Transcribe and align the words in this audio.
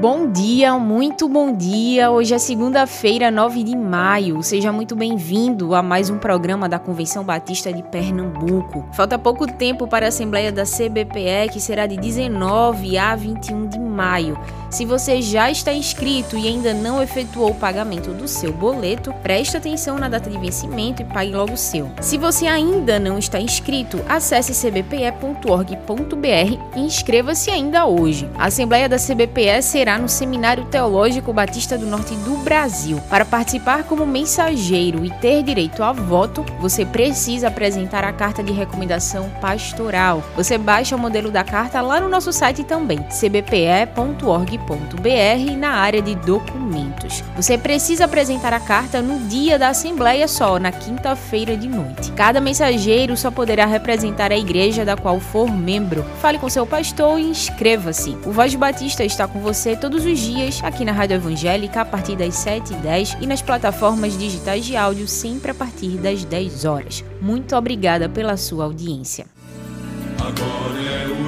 Bom 0.00 0.30
dia, 0.30 0.78
muito 0.78 1.28
bom 1.28 1.52
dia. 1.52 2.08
Hoje 2.08 2.32
é 2.32 2.38
segunda-feira, 2.38 3.32
9 3.32 3.64
de 3.64 3.76
maio. 3.76 4.40
Seja 4.44 4.70
muito 4.70 4.94
bem-vindo 4.94 5.74
a 5.74 5.82
mais 5.82 6.08
um 6.08 6.18
programa 6.18 6.68
da 6.68 6.78
Convenção 6.78 7.24
Batista 7.24 7.72
de 7.72 7.82
Pernambuco. 7.82 8.86
Falta 8.92 9.18
pouco 9.18 9.44
tempo 9.44 9.88
para 9.88 10.06
a 10.06 10.10
Assembleia 10.10 10.52
da 10.52 10.62
CBPE, 10.62 11.52
que 11.52 11.60
será 11.60 11.84
de 11.84 11.96
19 11.96 12.96
a 12.96 13.16
21 13.16 13.66
de 13.66 13.80
maio. 13.80 14.38
Se 14.70 14.84
você 14.84 15.22
já 15.22 15.50
está 15.50 15.72
inscrito 15.72 16.36
e 16.36 16.46
ainda 16.46 16.74
não 16.74 17.02
efetuou 17.02 17.50
o 17.50 17.54
pagamento 17.54 18.10
do 18.10 18.28
seu 18.28 18.52
boleto, 18.52 19.14
preste 19.22 19.56
atenção 19.56 19.96
na 19.96 20.10
data 20.10 20.28
de 20.28 20.36
vencimento 20.36 21.00
e 21.00 21.04
pague 21.06 21.32
logo 21.32 21.54
o 21.54 21.56
seu. 21.56 21.90
Se 22.02 22.18
você 22.18 22.46
ainda 22.46 22.98
não 22.98 23.18
está 23.18 23.40
inscrito, 23.40 23.98
acesse 24.06 24.52
cbpe.org.br 24.52 25.78
e 26.76 26.80
inscreva-se 26.80 27.50
ainda 27.50 27.86
hoje. 27.86 28.28
A 28.36 28.46
Assembleia 28.46 28.88
da 28.88 28.98
CBPE 28.98 29.62
será 29.62 29.98
no 29.98 30.08
Seminário 30.08 30.66
Teológico 30.66 31.32
Batista 31.32 31.78
do 31.78 31.86
Norte 31.86 32.14
do 32.16 32.36
Brasil. 32.38 33.00
Para 33.08 33.24
participar 33.24 33.84
como 33.84 34.06
mensageiro 34.06 35.02
e 35.04 35.10
ter 35.10 35.42
direito 35.42 35.82
a 35.82 35.92
voto, 35.92 36.44
você 36.60 36.84
precisa 36.84 37.48
apresentar 37.48 38.04
a 38.04 38.12
carta 38.12 38.42
de 38.42 38.52
recomendação 38.52 39.30
pastoral. 39.40 40.22
Você 40.36 40.58
baixa 40.58 40.94
o 40.94 40.98
modelo 40.98 41.30
da 41.30 41.42
carta 41.42 41.80
lá 41.80 41.98
no 42.00 42.08
nosso 42.08 42.32
site 42.32 42.64
também, 42.64 42.98
cbpe.org 43.08 44.57
www.assembleia.br 44.66 45.56
na 45.56 45.70
área 45.70 46.02
de 46.02 46.14
documentos. 46.14 47.22
Você 47.36 47.56
precisa 47.56 48.04
apresentar 48.04 48.52
a 48.52 48.60
carta 48.60 49.00
no 49.00 49.20
dia 49.28 49.58
da 49.58 49.68
Assembleia 49.68 50.26
só, 50.26 50.58
na 50.58 50.72
quinta-feira 50.72 51.56
de 51.56 51.68
noite. 51.68 52.12
Cada 52.12 52.40
mensageiro 52.40 53.16
só 53.16 53.30
poderá 53.30 53.66
representar 53.66 54.32
a 54.32 54.36
igreja 54.36 54.84
da 54.84 54.96
qual 54.96 55.20
for 55.20 55.50
membro. 55.50 56.04
Fale 56.20 56.38
com 56.38 56.48
seu 56.48 56.66
pastor 56.66 57.18
e 57.18 57.24
inscreva-se. 57.24 58.16
O 58.24 58.32
Voz 58.32 58.54
Batista 58.54 59.04
está 59.04 59.26
com 59.26 59.40
você 59.40 59.76
todos 59.76 60.04
os 60.04 60.18
dias 60.18 60.60
aqui 60.62 60.84
na 60.84 60.92
Rádio 60.92 61.16
Evangélica 61.16 61.82
a 61.82 61.84
partir 61.84 62.16
das 62.16 62.34
7h10 62.34 63.18
e 63.20 63.26
nas 63.26 63.42
plataformas 63.42 64.18
digitais 64.18 64.64
de 64.64 64.76
áudio 64.76 65.06
sempre 65.06 65.50
a 65.50 65.54
partir 65.54 65.98
das 65.98 66.24
10 66.24 66.64
horas. 66.64 67.04
Muito 67.20 67.54
obrigada 67.56 68.08
pela 68.08 68.36
sua 68.36 68.64
audiência. 68.64 69.26
Agora 70.18 70.80
é 70.82 71.06
o 71.06 71.27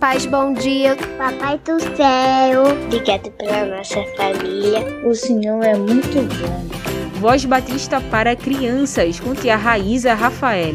paz, 0.00 0.24
bom 0.24 0.54
dia. 0.54 0.96
Papai 1.18 1.58
do 1.58 1.78
céu, 1.94 2.64
obrigado 2.86 3.30
pela 3.32 3.66
nossa 3.66 4.02
família. 4.16 4.80
O 5.06 5.14
Senhor 5.14 5.62
é 5.62 5.76
muito 5.76 6.26
bom. 6.40 7.20
Voz 7.20 7.44
Batista 7.44 8.00
para 8.00 8.34
crianças, 8.34 9.20
com 9.20 9.34
tia 9.34 9.56
Raíza 9.56 10.14
Rafael. 10.14 10.74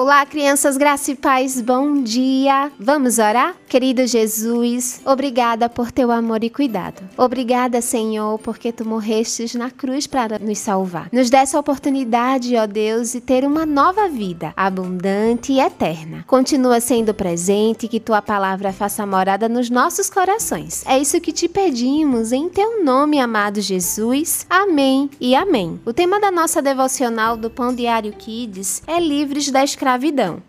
Olá, 0.00 0.24
crianças, 0.24 0.76
graça 0.76 1.10
e 1.10 1.16
paz, 1.16 1.60
bom 1.60 2.04
dia. 2.04 2.70
Vamos 2.78 3.18
orar? 3.18 3.56
Querido 3.68 4.06
Jesus, 4.06 5.00
obrigada 5.04 5.68
por 5.68 5.90
teu 5.90 6.12
amor 6.12 6.44
e 6.44 6.48
cuidado. 6.48 7.02
Obrigada, 7.16 7.82
Senhor, 7.82 8.38
porque 8.38 8.70
tu 8.70 8.86
morrestes 8.86 9.56
na 9.56 9.72
cruz 9.72 10.06
para 10.06 10.38
nos 10.38 10.58
salvar. 10.58 11.08
Nos 11.12 11.28
dê 11.28 11.38
essa 11.38 11.58
oportunidade, 11.58 12.54
ó 12.54 12.64
Deus, 12.64 13.10
de 13.10 13.20
ter 13.20 13.44
uma 13.44 13.66
nova 13.66 14.08
vida, 14.08 14.54
abundante 14.56 15.52
e 15.52 15.60
eterna. 15.60 16.24
Continua 16.28 16.78
sendo 16.78 17.12
presente, 17.12 17.88
que 17.88 17.98
tua 17.98 18.22
palavra 18.22 18.72
faça 18.72 19.04
morada 19.04 19.48
nos 19.48 19.68
nossos 19.68 20.08
corações. 20.08 20.86
É 20.86 20.96
isso 20.96 21.20
que 21.20 21.32
te 21.32 21.48
pedimos, 21.48 22.30
em 22.30 22.48
teu 22.48 22.84
nome, 22.84 23.18
amado 23.18 23.60
Jesus. 23.60 24.46
Amém 24.48 25.10
e 25.20 25.34
amém. 25.34 25.80
O 25.84 25.92
tema 25.92 26.20
da 26.20 26.30
nossa 26.30 26.62
devocional 26.62 27.36
do 27.36 27.50
Pão 27.50 27.74
Diário 27.74 28.12
Kids 28.12 28.80
é 28.86 29.00
Livres 29.00 29.50
da 29.50 29.64
Escravidão. 29.64 29.87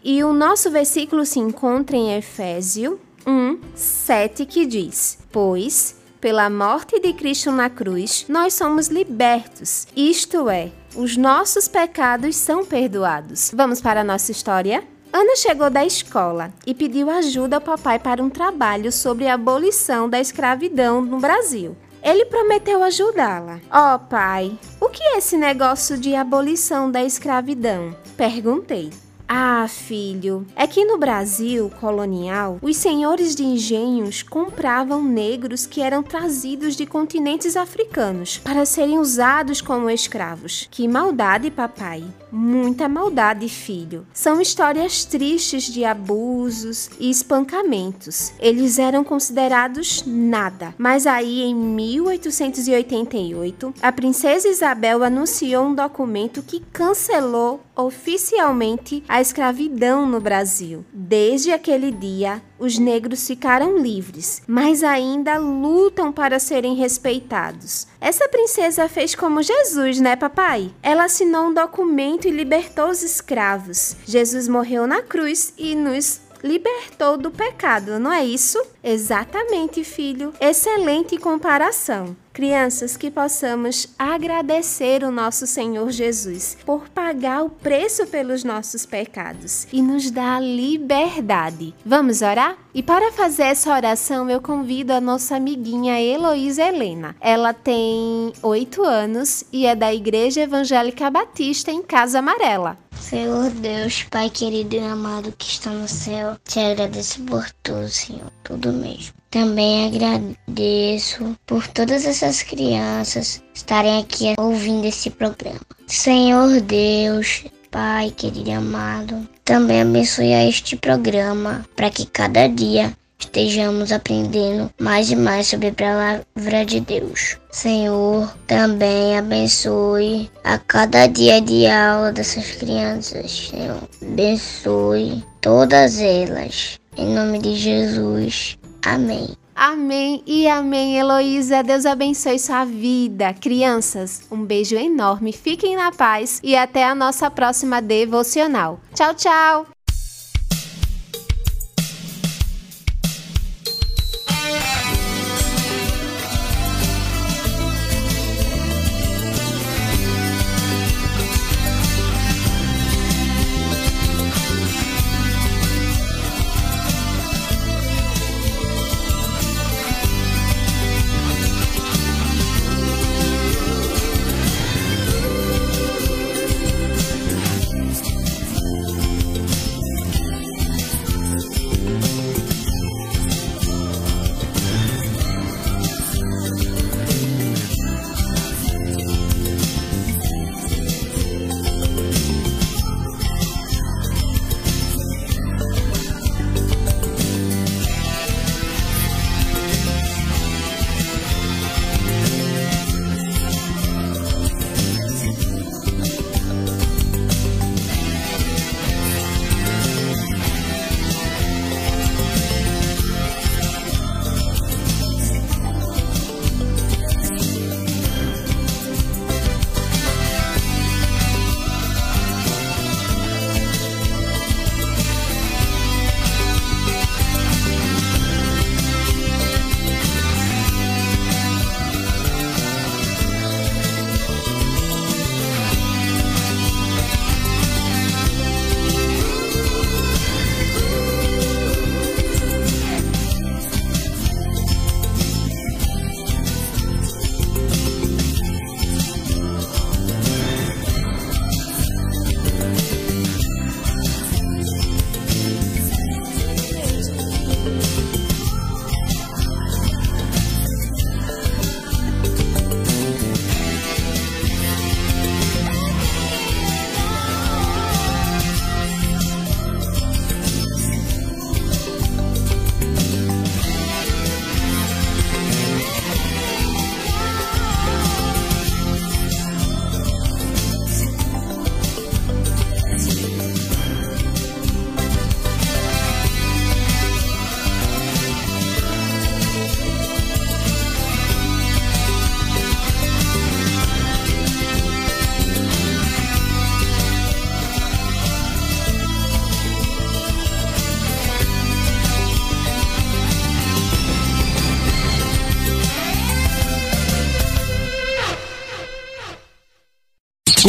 E 0.03 0.23
o 0.23 0.33
nosso 0.33 0.69
versículo 0.69 1.25
se 1.25 1.39
encontra 1.39 1.95
em 1.95 2.15
Efésio 2.15 2.99
1, 3.25 3.59
7, 3.75 4.45
que 4.45 4.65
diz: 4.65 5.17
Pois, 5.31 5.95
pela 6.19 6.49
morte 6.49 6.99
de 6.99 7.13
Cristo 7.13 7.51
na 7.51 7.69
cruz, 7.69 8.25
nós 8.27 8.53
somos 8.53 8.87
libertos, 8.87 9.87
isto 9.95 10.49
é, 10.49 10.71
os 10.95 11.15
nossos 11.15 11.67
pecados 11.67 12.35
são 12.35 12.65
perdoados. 12.65 13.51
Vamos 13.53 13.79
para 13.79 14.01
a 14.01 14.03
nossa 14.03 14.31
história? 14.31 14.83
Ana 15.11 15.35
chegou 15.35 15.69
da 15.69 15.83
escola 15.83 16.53
e 16.67 16.73
pediu 16.73 17.09
ajuda 17.09 17.55
ao 17.55 17.61
papai 17.61 17.97
para 17.97 18.21
um 18.21 18.29
trabalho 18.29 18.91
sobre 18.91 19.27
a 19.27 19.33
abolição 19.33 20.09
da 20.09 20.19
escravidão 20.19 21.01
no 21.01 21.19
Brasil. 21.19 21.75
Ele 22.03 22.25
prometeu 22.25 22.83
ajudá-la. 22.83 23.59
Ó 23.71 23.95
oh, 23.95 23.99
pai, 23.99 24.57
o 24.79 24.87
que 24.87 25.01
é 25.01 25.17
esse 25.17 25.35
negócio 25.35 25.97
de 25.97 26.15
abolição 26.15 26.91
da 26.91 27.03
escravidão? 27.03 27.95
Perguntei. 28.15 28.91
Ah, 29.31 29.67
filho, 29.67 30.43
é 30.55 30.65
que 30.65 30.83
no 30.83 30.97
Brasil 30.97 31.71
colonial, 31.79 32.57
os 32.63 32.75
senhores 32.77 33.35
de 33.35 33.43
engenhos 33.43 34.23
compravam 34.23 35.03
negros 35.03 35.67
que 35.67 35.81
eram 35.81 36.01
trazidos 36.01 36.75
de 36.75 36.87
continentes 36.87 37.55
africanos 37.55 38.39
para 38.39 38.65
serem 38.65 38.97
usados 38.97 39.61
como 39.61 39.87
escravos. 39.87 40.67
Que 40.71 40.87
maldade, 40.87 41.51
papai! 41.51 42.03
Muita 42.31 42.87
maldade, 42.87 43.49
filho. 43.49 44.05
São 44.13 44.39
histórias 44.39 45.03
tristes 45.05 45.63
de 45.63 45.83
abusos 45.83 46.91
e 46.99 47.09
espancamentos. 47.09 48.31
Eles 48.39 48.77
eram 48.77 49.03
considerados 49.03 50.03
nada. 50.05 50.75
Mas 50.77 51.07
aí, 51.07 51.41
em 51.41 51.55
1888, 51.55 53.73
a 53.81 53.91
princesa 53.91 54.47
Isabel 54.47 55.03
anunciou 55.03 55.65
um 55.65 55.75
documento 55.75 56.43
que 56.43 56.59
cancelou 56.71 57.61
oficialmente 57.75 59.03
a 59.07 59.19
escravidão 59.21 60.05
no 60.05 60.19
Brasil. 60.19 60.85
Desde 60.93 61.51
aquele 61.51 61.91
dia, 61.91 62.43
os 62.59 62.77
negros 62.77 63.25
ficaram 63.25 63.77
livres, 63.77 64.41
mas 64.45 64.83
ainda 64.83 65.37
lutam 65.37 66.11
para 66.11 66.39
serem 66.39 66.75
respeitados. 66.75 67.87
Essa 68.01 68.27
princesa 68.27 68.89
fez 68.89 69.15
como 69.15 69.41
Jesus, 69.41 69.99
né, 69.99 70.15
papai? 70.15 70.71
Ela 70.83 71.05
assinou 71.05 71.47
um 71.47 71.53
documento 71.53 72.27
e 72.27 72.31
libertou 72.31 72.89
os 72.89 73.01
escravos. 73.01 73.95
Jesus 74.05 74.47
morreu 74.47 74.85
na 74.85 75.01
cruz 75.01 75.53
e 75.57 75.75
nos 75.75 76.21
libertou 76.43 77.17
do 77.17 77.31
pecado, 77.31 77.99
não 77.99 78.11
é 78.11 78.23
isso? 78.23 78.61
Exatamente, 78.83 79.83
filho. 79.83 80.33
Excelente 80.39 81.17
comparação. 81.17 82.15
Crianças, 82.31 82.95
que 82.95 83.11
possamos 83.11 83.89
agradecer 83.99 85.03
o 85.03 85.11
nosso 85.11 85.45
Senhor 85.45 85.91
Jesus 85.91 86.57
por 86.65 86.87
pagar 86.87 87.43
o 87.43 87.49
preço 87.49 88.07
pelos 88.07 88.45
nossos 88.45 88.85
pecados 88.85 89.67
e 89.73 89.81
nos 89.81 90.09
dar 90.09 90.41
liberdade. 90.41 91.73
Vamos 91.85 92.21
orar? 92.21 92.57
E 92.73 92.81
para 92.81 93.11
fazer 93.11 93.43
essa 93.43 93.73
oração, 93.73 94.29
eu 94.29 94.39
convido 94.39 94.93
a 94.93 95.01
nossa 95.01 95.35
amiguinha 95.35 96.01
Heloísa 96.01 96.63
Helena. 96.63 97.15
Ela 97.19 97.53
tem 97.53 98.31
oito 98.41 98.83
anos 98.83 99.43
e 99.51 99.65
é 99.65 99.75
da 99.75 99.93
Igreja 99.93 100.41
Evangélica 100.41 101.09
Batista 101.09 101.71
em 101.71 101.81
Casa 101.81 102.19
Amarela. 102.19 102.77
Senhor 102.99 103.49
Deus, 103.49 104.03
Pai 104.03 104.29
querido 104.29 104.75
e 104.75 104.79
amado 104.79 105.33
que 105.37 105.45
está 105.47 105.71
no 105.71 105.87
céu, 105.87 106.37
te 106.43 106.59
agradeço 106.59 107.21
por 107.23 107.49
tudo, 107.63 107.87
Senhor, 107.87 108.31
tudo 108.43 108.71
mesmo. 108.71 109.13
Também 109.31 109.87
agradeço 109.87 111.35
por 111.45 111.67
todas 111.67 112.05
essas 112.05 112.43
crianças 112.43 113.43
estarem 113.53 113.99
aqui 113.99 114.33
ouvindo 114.37 114.85
esse 114.85 115.09
programa. 115.09 115.59
Senhor 115.87 116.61
Deus, 116.61 117.45
Pai 117.71 118.11
querido 118.11 118.49
e 118.49 118.53
amado, 118.53 119.27
também 119.45 119.81
abençoe 119.81 120.31
este 120.47 120.75
programa 120.75 121.65
para 121.75 121.89
que 121.89 122.05
cada 122.05 122.47
dia 122.47 122.97
estejamos 123.19 123.91
aprendendo 123.91 124.71
mais 124.79 125.11
e 125.11 125.15
mais 125.15 125.47
sobre 125.47 125.67
a 125.67 125.73
palavra 125.73 126.65
de 126.65 126.79
Deus. 126.79 127.37
Senhor, 127.51 128.33
também 128.47 129.17
abençoe 129.17 130.29
a 130.43 130.57
cada 130.57 131.07
dia 131.07 131.41
de 131.41 131.67
aula 131.67 132.11
dessas 132.11 132.51
crianças, 132.51 133.49
Senhor. 133.49 133.81
Abençoe 134.01 135.23
todas 135.41 135.99
elas. 135.99 136.79
Em 136.97 137.13
nome 137.13 137.39
de 137.39 137.55
Jesus. 137.55 138.57
Amém. 138.85 139.29
Amém 139.55 140.23
e 140.25 140.47
amém, 140.47 140.97
Heloísa. 140.97 141.61
Deus 141.61 141.85
abençoe 141.85 142.39
sua 142.39 142.63
vida. 142.63 143.33
Crianças, 143.33 144.21
um 144.31 144.41
beijo 144.45 144.77
enorme. 144.77 145.33
Fiquem 145.33 145.75
na 145.75 145.91
paz 145.91 146.39
e 146.41 146.55
até 146.55 146.85
a 146.85 146.95
nossa 146.95 147.29
próxima 147.29 147.81
devocional. 147.81 148.79
Tchau, 148.93 149.13
tchau. 149.13 149.78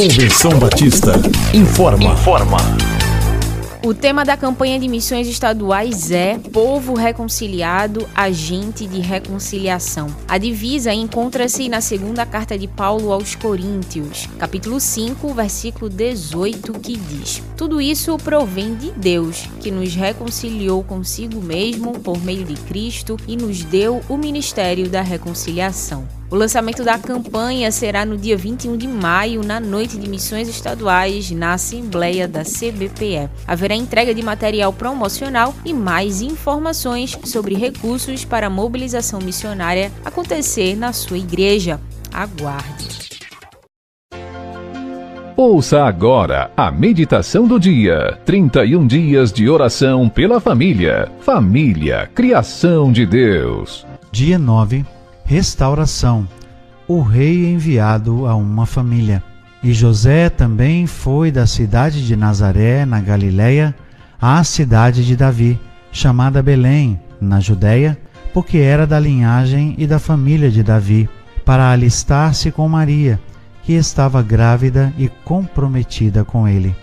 Convenção 0.01 0.59
Batista 0.59 1.13
informa. 1.53 2.15
Informa. 2.15 2.57
O 3.85 3.93
tema 3.93 4.25
da 4.25 4.35
campanha 4.35 4.81
de 4.81 4.89
missões 4.89 5.29
estaduais 5.29 6.11
é 6.11 6.39
Povo 6.39 6.95
Reconciliado, 6.95 8.09
Agente 8.15 8.87
de 8.87 8.99
Reconciliação. 8.99 10.07
A 10.27 10.39
divisa 10.39 10.91
encontra-se 10.95 11.69
na 11.69 11.83
segunda 11.83 12.25
carta 12.25 12.57
de 12.57 12.67
Paulo 12.67 13.13
aos 13.13 13.35
Coríntios, 13.35 14.27
capítulo 14.39 14.81
5, 14.81 15.35
versículo 15.35 15.91
18, 15.91 16.73
que 16.81 16.97
diz: 16.97 17.43
Tudo 17.55 17.79
isso 17.79 18.17
provém 18.17 18.75
de 18.77 18.91
Deus, 18.93 19.51
que 19.61 19.71
nos 19.71 19.95
reconciliou 19.95 20.83
consigo 20.83 21.43
mesmo 21.43 22.01
por 22.01 22.19
meio 22.25 22.47
de 22.47 22.55
Cristo 22.55 23.19
e 23.29 23.37
nos 23.37 23.63
deu 23.65 24.01
o 24.09 24.17
ministério 24.17 24.89
da 24.89 25.03
reconciliação. 25.03 26.20
O 26.31 26.37
lançamento 26.37 26.85
da 26.85 26.97
campanha 26.97 27.73
será 27.73 28.05
no 28.05 28.17
dia 28.17 28.37
21 28.37 28.77
de 28.77 28.87
maio, 28.87 29.43
na 29.45 29.59
noite 29.59 29.99
de 29.99 30.09
missões 30.09 30.49
estaduais, 30.49 31.29
na 31.33 31.55
Assembleia 31.55 32.29
da 32.29 32.45
CBPE. 32.45 33.29
Haverá 33.49 33.75
entrega 33.75 34.15
de 34.15 34.23
material 34.23 34.73
promocional 34.73 35.53
e 35.65 35.75
mais 35.75 36.23
informações 36.23 37.19
sobre 37.25 37.57
recursos 37.57 38.25
para 38.25 38.47
a 38.47 38.51
mobilização 38.51 39.19
missionária 39.19 39.91
acontecer 40.05 40.77
na 40.77 40.93
sua 40.93 41.19
igreja. 41.19 41.81
Aguarde. 42.13 43.11
Ouça 45.37 45.83
agora 45.83 46.53
a 46.57 46.71
meditação 46.71 47.49
do 47.49 47.59
dia. 47.59 48.21
31 48.25 48.87
dias 48.87 49.33
de 49.33 49.49
oração 49.49 50.09
pela 50.09 50.39
família. 50.39 51.11
Família, 51.21 52.09
criação 52.15 52.93
de 52.93 53.05
Deus. 53.05 53.85
Dia 54.13 54.39
9. 54.39 55.00
Restauração. 55.31 56.27
O 56.89 57.03
rei 57.03 57.47
enviado 57.47 58.27
a 58.27 58.35
uma 58.35 58.67
família. 58.67 59.23
E 59.63 59.73
José 59.73 60.29
também 60.29 60.89
foi 60.89 61.31
da 61.31 61.47
cidade 61.47 62.05
de 62.05 62.17
Nazaré, 62.17 62.85
na 62.85 63.01
Galiléia, 63.01 63.73
à 64.21 64.43
cidade 64.43 65.07
de 65.07 65.15
Davi, 65.15 65.57
chamada 65.93 66.43
Belém, 66.43 67.01
na 67.21 67.39
Judéia, 67.39 67.97
porque 68.35 68.59
era 68.59 68.89
da 68.89 68.99
linhagem 68.99 69.77
e 69.79 69.87
da 69.87 70.01
família 70.01 70.51
de 70.51 70.65
Davi, 70.65 71.09
para 71.45 71.71
alistar-se 71.71 72.51
com 72.51 72.69
Maria, 72.69 73.21
que 73.63 73.75
estava 73.75 74.21
grávida 74.25 74.93
e 74.99 75.09
comprometida 75.25 76.25
com 76.25 76.49
ele. 76.49 76.75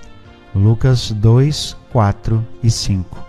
Lucas 0.55 1.11
2, 1.11 1.75
4 1.91 2.47
e 2.63 2.71
5. 2.71 3.26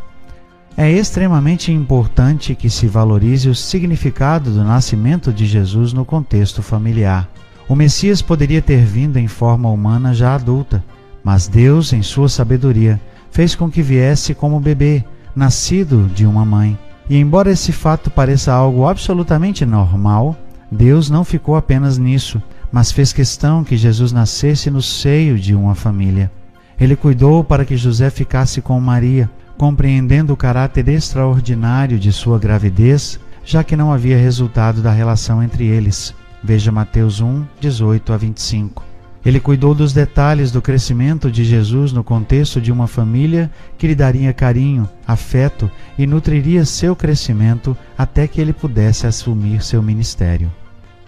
É 0.81 0.89
extremamente 0.89 1.73
importante 1.73 2.55
que 2.55 2.71
se 2.71 2.87
valorize 2.87 3.49
o 3.49 3.55
significado 3.55 4.53
do 4.53 4.63
nascimento 4.63 5.33
de 5.33 5.45
Jesus 5.45 5.93
no 5.93 6.05
contexto 6.05 6.63
familiar. 6.63 7.29
O 7.69 7.75
Messias 7.75 8.23
poderia 8.23 8.63
ter 8.63 8.85
vindo 8.85 9.17
em 9.17 9.27
forma 9.27 9.69
humana 9.69 10.15
já 10.15 10.37
adulta, 10.37 10.85
mas 11.25 11.49
Deus, 11.49 11.93
em 11.93 12.01
sua 12.01 12.29
sabedoria, 12.29 13.01
fez 13.29 13.57
com 13.57 13.69
que 13.69 13.83
viesse 13.83 14.37
como 14.37 14.61
bebê, 14.61 15.05
nascido 15.35 16.09
de 16.15 16.25
uma 16.25 16.45
mãe. 16.45 16.79
E 17.11 17.17
embora 17.17 17.51
esse 17.51 17.73
fato 17.73 18.09
pareça 18.09 18.53
algo 18.53 18.87
absolutamente 18.87 19.67
normal, 19.67 20.37
Deus 20.71 21.11
não 21.11 21.25
ficou 21.25 21.57
apenas 21.57 21.99
nisso, 21.99 22.41
mas 22.71 22.93
fez 22.93 23.13
questão 23.13 23.65
que 23.65 23.77
Jesus 23.77 24.13
nascesse 24.13 24.71
no 24.71 24.81
seio 24.81 25.41
de 25.41 25.57
uma 25.57 25.75
família. 25.75 26.31
Ele 26.79 26.95
cuidou 26.95 27.43
para 27.43 27.65
que 27.65 27.77
José 27.77 28.11
ficasse 28.11 28.63
com 28.63 28.81
Maria, 28.81 29.29
compreendendo 29.59 30.33
o 30.33 30.37
caráter 30.37 30.89
extraordinário 30.89 31.99
de 31.99 32.13
sua 32.13 32.39
gravidez, 32.39 33.19
já 33.45 33.65
que 33.65 33.77
não 33.77 33.93
havia 33.93 34.17
resultado 34.17 34.81
da 34.81 34.93
relação 34.93 35.43
entre 35.43 35.67
eles. 35.67 36.15
Veja 36.43 36.71
Mateus 36.71 37.21
1, 37.21 37.45
18 37.61 38.13
a 38.13 38.17
25. 38.17 38.85
Ele 39.27 39.41
cuidou 39.41 39.75
dos 39.75 39.93
detalhes 39.93 40.53
do 40.53 40.63
crescimento 40.63 41.29
de 41.29 41.45
Jesus 41.45 41.93
no 41.93 42.05
contexto 42.05 42.61
de 42.61 42.71
uma 42.71 42.87
família 42.87 43.51
que 43.77 43.89
lhe 43.89 43.95
daria 43.95 44.33
carinho, 44.33 44.89
afeto 45.07 45.69
e 45.99 46.07
nutriria 46.07 46.65
seu 46.65 46.95
crescimento 46.95 47.77
até 47.99 48.29
que 48.29 48.41
ele 48.41 48.53
pudesse 48.53 49.09
assumir 49.09 49.63
seu 49.63 49.83
ministério. 49.83 50.53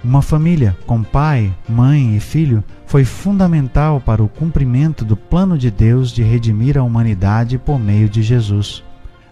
Uma 0.03 0.23
família 0.23 0.75
com 0.87 1.03
pai, 1.03 1.55
mãe 1.69 2.17
e 2.17 2.21
filho 2.21 2.65
foi 2.87 3.05
fundamental 3.05 4.01
para 4.01 4.23
o 4.23 4.29
cumprimento 4.29 5.05
do 5.05 5.15
plano 5.15 5.59
de 5.59 5.71
Deus 5.71 6.11
de 6.11 6.23
redimir 6.23 6.79
a 6.79 6.83
humanidade 6.83 7.59
por 7.59 7.79
meio 7.79 8.09
de 8.09 8.23
Jesus. 8.23 8.83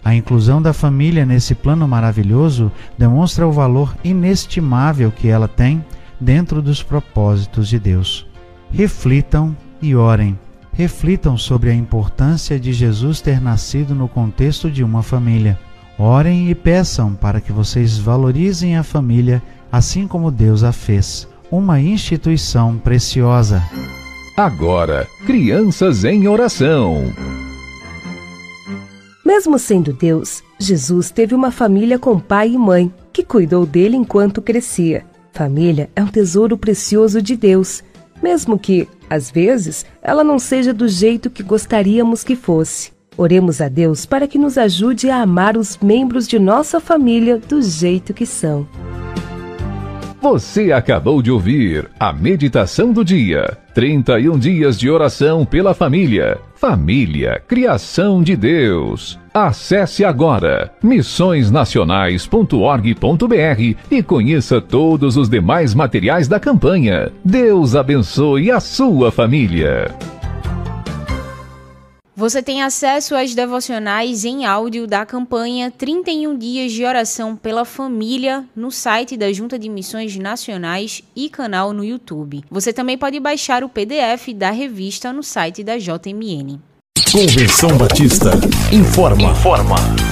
A 0.03 0.13
inclusão 0.13 0.61
da 0.61 0.71
família 0.71 1.25
nesse 1.25 1.55
plano 1.55 1.87
maravilhoso 1.87 2.71
demonstra 2.97 3.47
o 3.47 3.51
valor 3.51 3.95
inestimável 4.03 5.11
que 5.11 5.27
ela 5.27 5.47
tem 5.47 5.83
dentro 6.19 6.61
dos 6.61 6.83
propósitos 6.83 7.67
de 7.67 7.79
Deus. 7.79 8.27
Reflitam 8.71 9.57
e 9.81 9.95
orem. 9.95 10.37
Reflitam 10.71 11.35
sobre 11.35 11.71
a 11.71 11.73
importância 11.73 12.59
de 12.59 12.71
Jesus 12.73 13.21
ter 13.21 13.41
nascido 13.41 13.95
no 13.95 14.07
contexto 14.07 14.69
de 14.69 14.83
uma 14.83 15.01
família. 15.01 15.59
Orem 15.97 16.49
e 16.49 16.55
peçam 16.55 17.13
para 17.13 17.41
que 17.41 17.51
vocês 17.51 17.97
valorizem 17.97 18.77
a 18.77 18.83
família 18.83 19.43
assim 19.71 20.07
como 20.07 20.31
Deus 20.31 20.63
a 20.63 20.71
fez, 20.71 21.27
uma 21.51 21.79
instituição 21.79 22.77
preciosa. 22.77 23.63
Agora, 24.35 25.07
crianças 25.25 26.05
em 26.05 26.27
oração. 26.27 27.11
Mesmo 29.25 29.59
sendo 29.59 29.93
Deus, 29.93 30.41
Jesus 30.57 31.11
teve 31.11 31.35
uma 31.35 31.51
família 31.51 31.99
com 31.99 32.19
pai 32.19 32.49
e 32.49 32.57
mãe 32.57 32.91
que 33.11 33.23
cuidou 33.23 33.65
dele 33.65 33.95
enquanto 33.95 34.41
crescia. 34.41 35.05
Família 35.33 35.89
é 35.95 36.03
um 36.03 36.07
tesouro 36.07 36.57
precioso 36.57 37.21
de 37.21 37.35
Deus, 37.35 37.83
mesmo 38.21 38.57
que, 38.57 38.87
às 39.09 39.29
vezes, 39.29 39.85
ela 40.01 40.23
não 40.23 40.39
seja 40.39 40.73
do 40.73 40.87
jeito 40.87 41.29
que 41.29 41.43
gostaríamos 41.43 42.23
que 42.23 42.35
fosse. 42.35 42.91
Oremos 43.17 43.59
a 43.59 43.67
Deus 43.67 44.05
para 44.05 44.27
que 44.27 44.37
nos 44.37 44.57
ajude 44.57 45.09
a 45.09 45.21
amar 45.21 45.57
os 45.57 45.77
membros 45.77 46.27
de 46.27 46.39
nossa 46.39 46.79
família 46.79 47.37
do 47.37 47.61
jeito 47.61 48.13
que 48.13 48.25
são. 48.25 48.67
Você 50.21 50.73
acabou 50.73 51.21
de 51.21 51.31
ouvir 51.31 51.89
a 51.97 52.11
meditação 52.11 52.91
do 52.91 53.05
dia. 53.05 53.57
31 53.73 54.37
dias 54.37 54.77
de 54.77 54.89
oração 54.89 55.45
pela 55.45 55.73
família. 55.73 56.37
Família, 56.55 57.41
criação 57.47 58.21
de 58.21 58.35
Deus. 58.35 59.17
Acesse 59.33 60.03
agora 60.03 60.73
missõesnacionais.org.br 60.83 63.77
e 63.89 64.03
conheça 64.03 64.59
todos 64.59 65.15
os 65.15 65.29
demais 65.29 65.73
materiais 65.73 66.27
da 66.27 66.37
campanha. 66.37 67.09
Deus 67.23 67.73
abençoe 67.73 68.51
a 68.51 68.59
sua 68.59 69.13
família. 69.13 69.89
Você 72.19 72.43
tem 72.43 72.61
acesso 72.61 73.15
às 73.15 73.33
devocionais 73.33 74.25
em 74.25 74.45
áudio 74.45 74.85
da 74.85 75.05
campanha 75.05 75.71
31 75.71 76.37
Dias 76.37 76.73
de 76.73 76.83
Oração 76.83 77.33
pela 77.33 77.63
Família 77.63 78.43
no 78.53 78.69
site 78.69 79.15
da 79.15 79.31
Junta 79.31 79.57
de 79.57 79.69
Missões 79.69 80.17
Nacionais 80.17 81.01
e 81.15 81.29
canal 81.29 81.71
no 81.71 81.81
YouTube. 81.81 82.43
Você 82.51 82.73
também 82.73 82.97
pode 82.97 83.17
baixar 83.21 83.63
o 83.63 83.69
PDF 83.69 84.33
da 84.35 84.51
revista 84.51 85.13
no 85.13 85.23
site 85.23 85.63
da 85.63 85.77
JMN. 85.77 86.59
Convenção 87.09 87.77
Batista 87.77 88.31
informa. 88.69 89.31
Informa. 89.31 90.08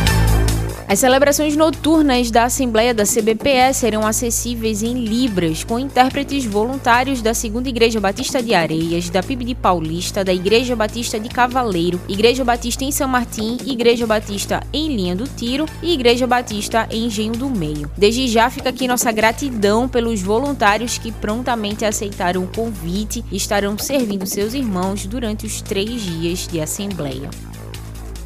As 0.89 0.99
celebrações 0.99 1.53
noturnas 1.57 2.31
da 2.31 2.45
Assembleia 2.45 2.93
da 2.93 3.03
CBPE 3.03 3.73
serão 3.73 4.07
acessíveis 4.07 4.81
em 4.81 4.93
Libras, 5.03 5.61
com 5.61 5.77
intérpretes 5.77 6.45
voluntários 6.45 7.21
da 7.21 7.33
Segunda 7.33 7.67
Igreja 7.67 7.99
Batista 7.99 8.41
de 8.41 8.53
Areias, 8.53 9.09
da 9.09 9.21
PIB 9.21 9.43
de 9.43 9.53
Paulista, 9.53 10.23
da 10.23 10.33
Igreja 10.33 10.77
Batista 10.77 11.19
de 11.19 11.27
Cavaleiro, 11.27 11.99
Igreja 12.07 12.45
Batista 12.45 12.85
em 12.85 12.91
São 12.93 13.05
Martim, 13.05 13.57
Igreja 13.65 14.07
Batista 14.07 14.63
em 14.71 14.95
Linha 14.95 15.13
do 15.13 15.25
Tiro 15.27 15.65
e 15.83 15.91
Igreja 15.93 16.25
Batista 16.25 16.87
em 16.89 17.07
Engenho 17.07 17.33
do 17.33 17.49
Meio. 17.49 17.91
Desde 17.97 18.25
já 18.29 18.49
fica 18.49 18.69
aqui 18.69 18.87
nossa 18.87 19.11
gratidão 19.11 19.89
pelos 19.89 20.21
voluntários 20.21 20.97
que 20.97 21.11
prontamente 21.11 21.83
aceitaram 21.83 22.45
o 22.45 22.47
convite 22.47 23.25
e 23.29 23.35
estarão 23.35 23.77
servindo 23.77 24.25
seus 24.25 24.53
irmãos 24.53 25.05
durante 25.05 25.45
os 25.45 25.61
três 25.61 26.01
dias 26.01 26.47
de 26.47 26.61
Assembleia. 26.61 27.29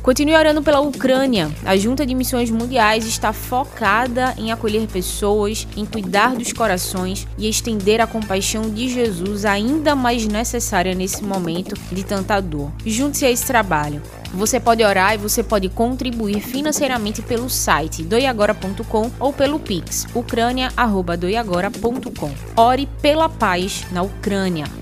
Continue 0.01 0.35
orando 0.35 0.63
pela 0.63 0.79
Ucrânia. 0.79 1.51
A 1.63 1.77
Junta 1.77 2.07
de 2.07 2.15
Missões 2.15 2.49
Mundiais 2.49 3.05
está 3.05 3.31
focada 3.31 4.33
em 4.35 4.51
acolher 4.51 4.87
pessoas, 4.87 5.67
em 5.77 5.85
cuidar 5.85 6.35
dos 6.35 6.51
corações 6.51 7.27
e 7.37 7.47
estender 7.47 8.01
a 8.01 8.07
compaixão 8.07 8.67
de 8.67 8.89
Jesus 8.89 9.45
ainda 9.45 9.95
mais 9.95 10.25
necessária 10.25 10.95
nesse 10.95 11.23
momento 11.23 11.79
de 11.91 12.03
tanta 12.03 12.41
dor. 12.41 12.71
Junte-se 12.83 13.25
a 13.25 13.31
esse 13.31 13.45
trabalho. 13.45 14.01
Você 14.33 14.59
pode 14.59 14.83
orar 14.83 15.13
e 15.13 15.17
você 15.17 15.43
pode 15.43 15.69
contribuir 15.69 16.41
financeiramente 16.41 17.21
pelo 17.21 17.47
site 17.47 18.01
doiagora.com 18.01 19.11
ou 19.19 19.31
pelo 19.31 19.59
Pix 19.59 20.07
ucrânia@doiagora.com. 20.15 22.31
Ore 22.55 22.89
pela 23.01 23.29
paz 23.29 23.85
na 23.91 24.01
Ucrânia. 24.01 24.80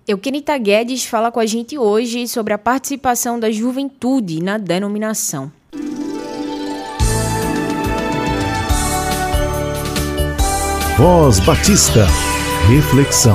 Eukenita 0.07 0.57
Guedes 0.57 1.05
fala 1.05 1.33
com 1.33 1.41
a 1.41 1.47
gente 1.47 1.77
hoje 1.77 2.29
sobre 2.29 2.55
a 2.55 2.59
participação 2.59 3.41
da 3.41 3.51
juventude 3.51 4.41
na 4.41 4.57
denominação. 4.57 5.51
Voz 10.97 11.41
Batista. 11.41 12.07
Reflexão. 12.71 13.35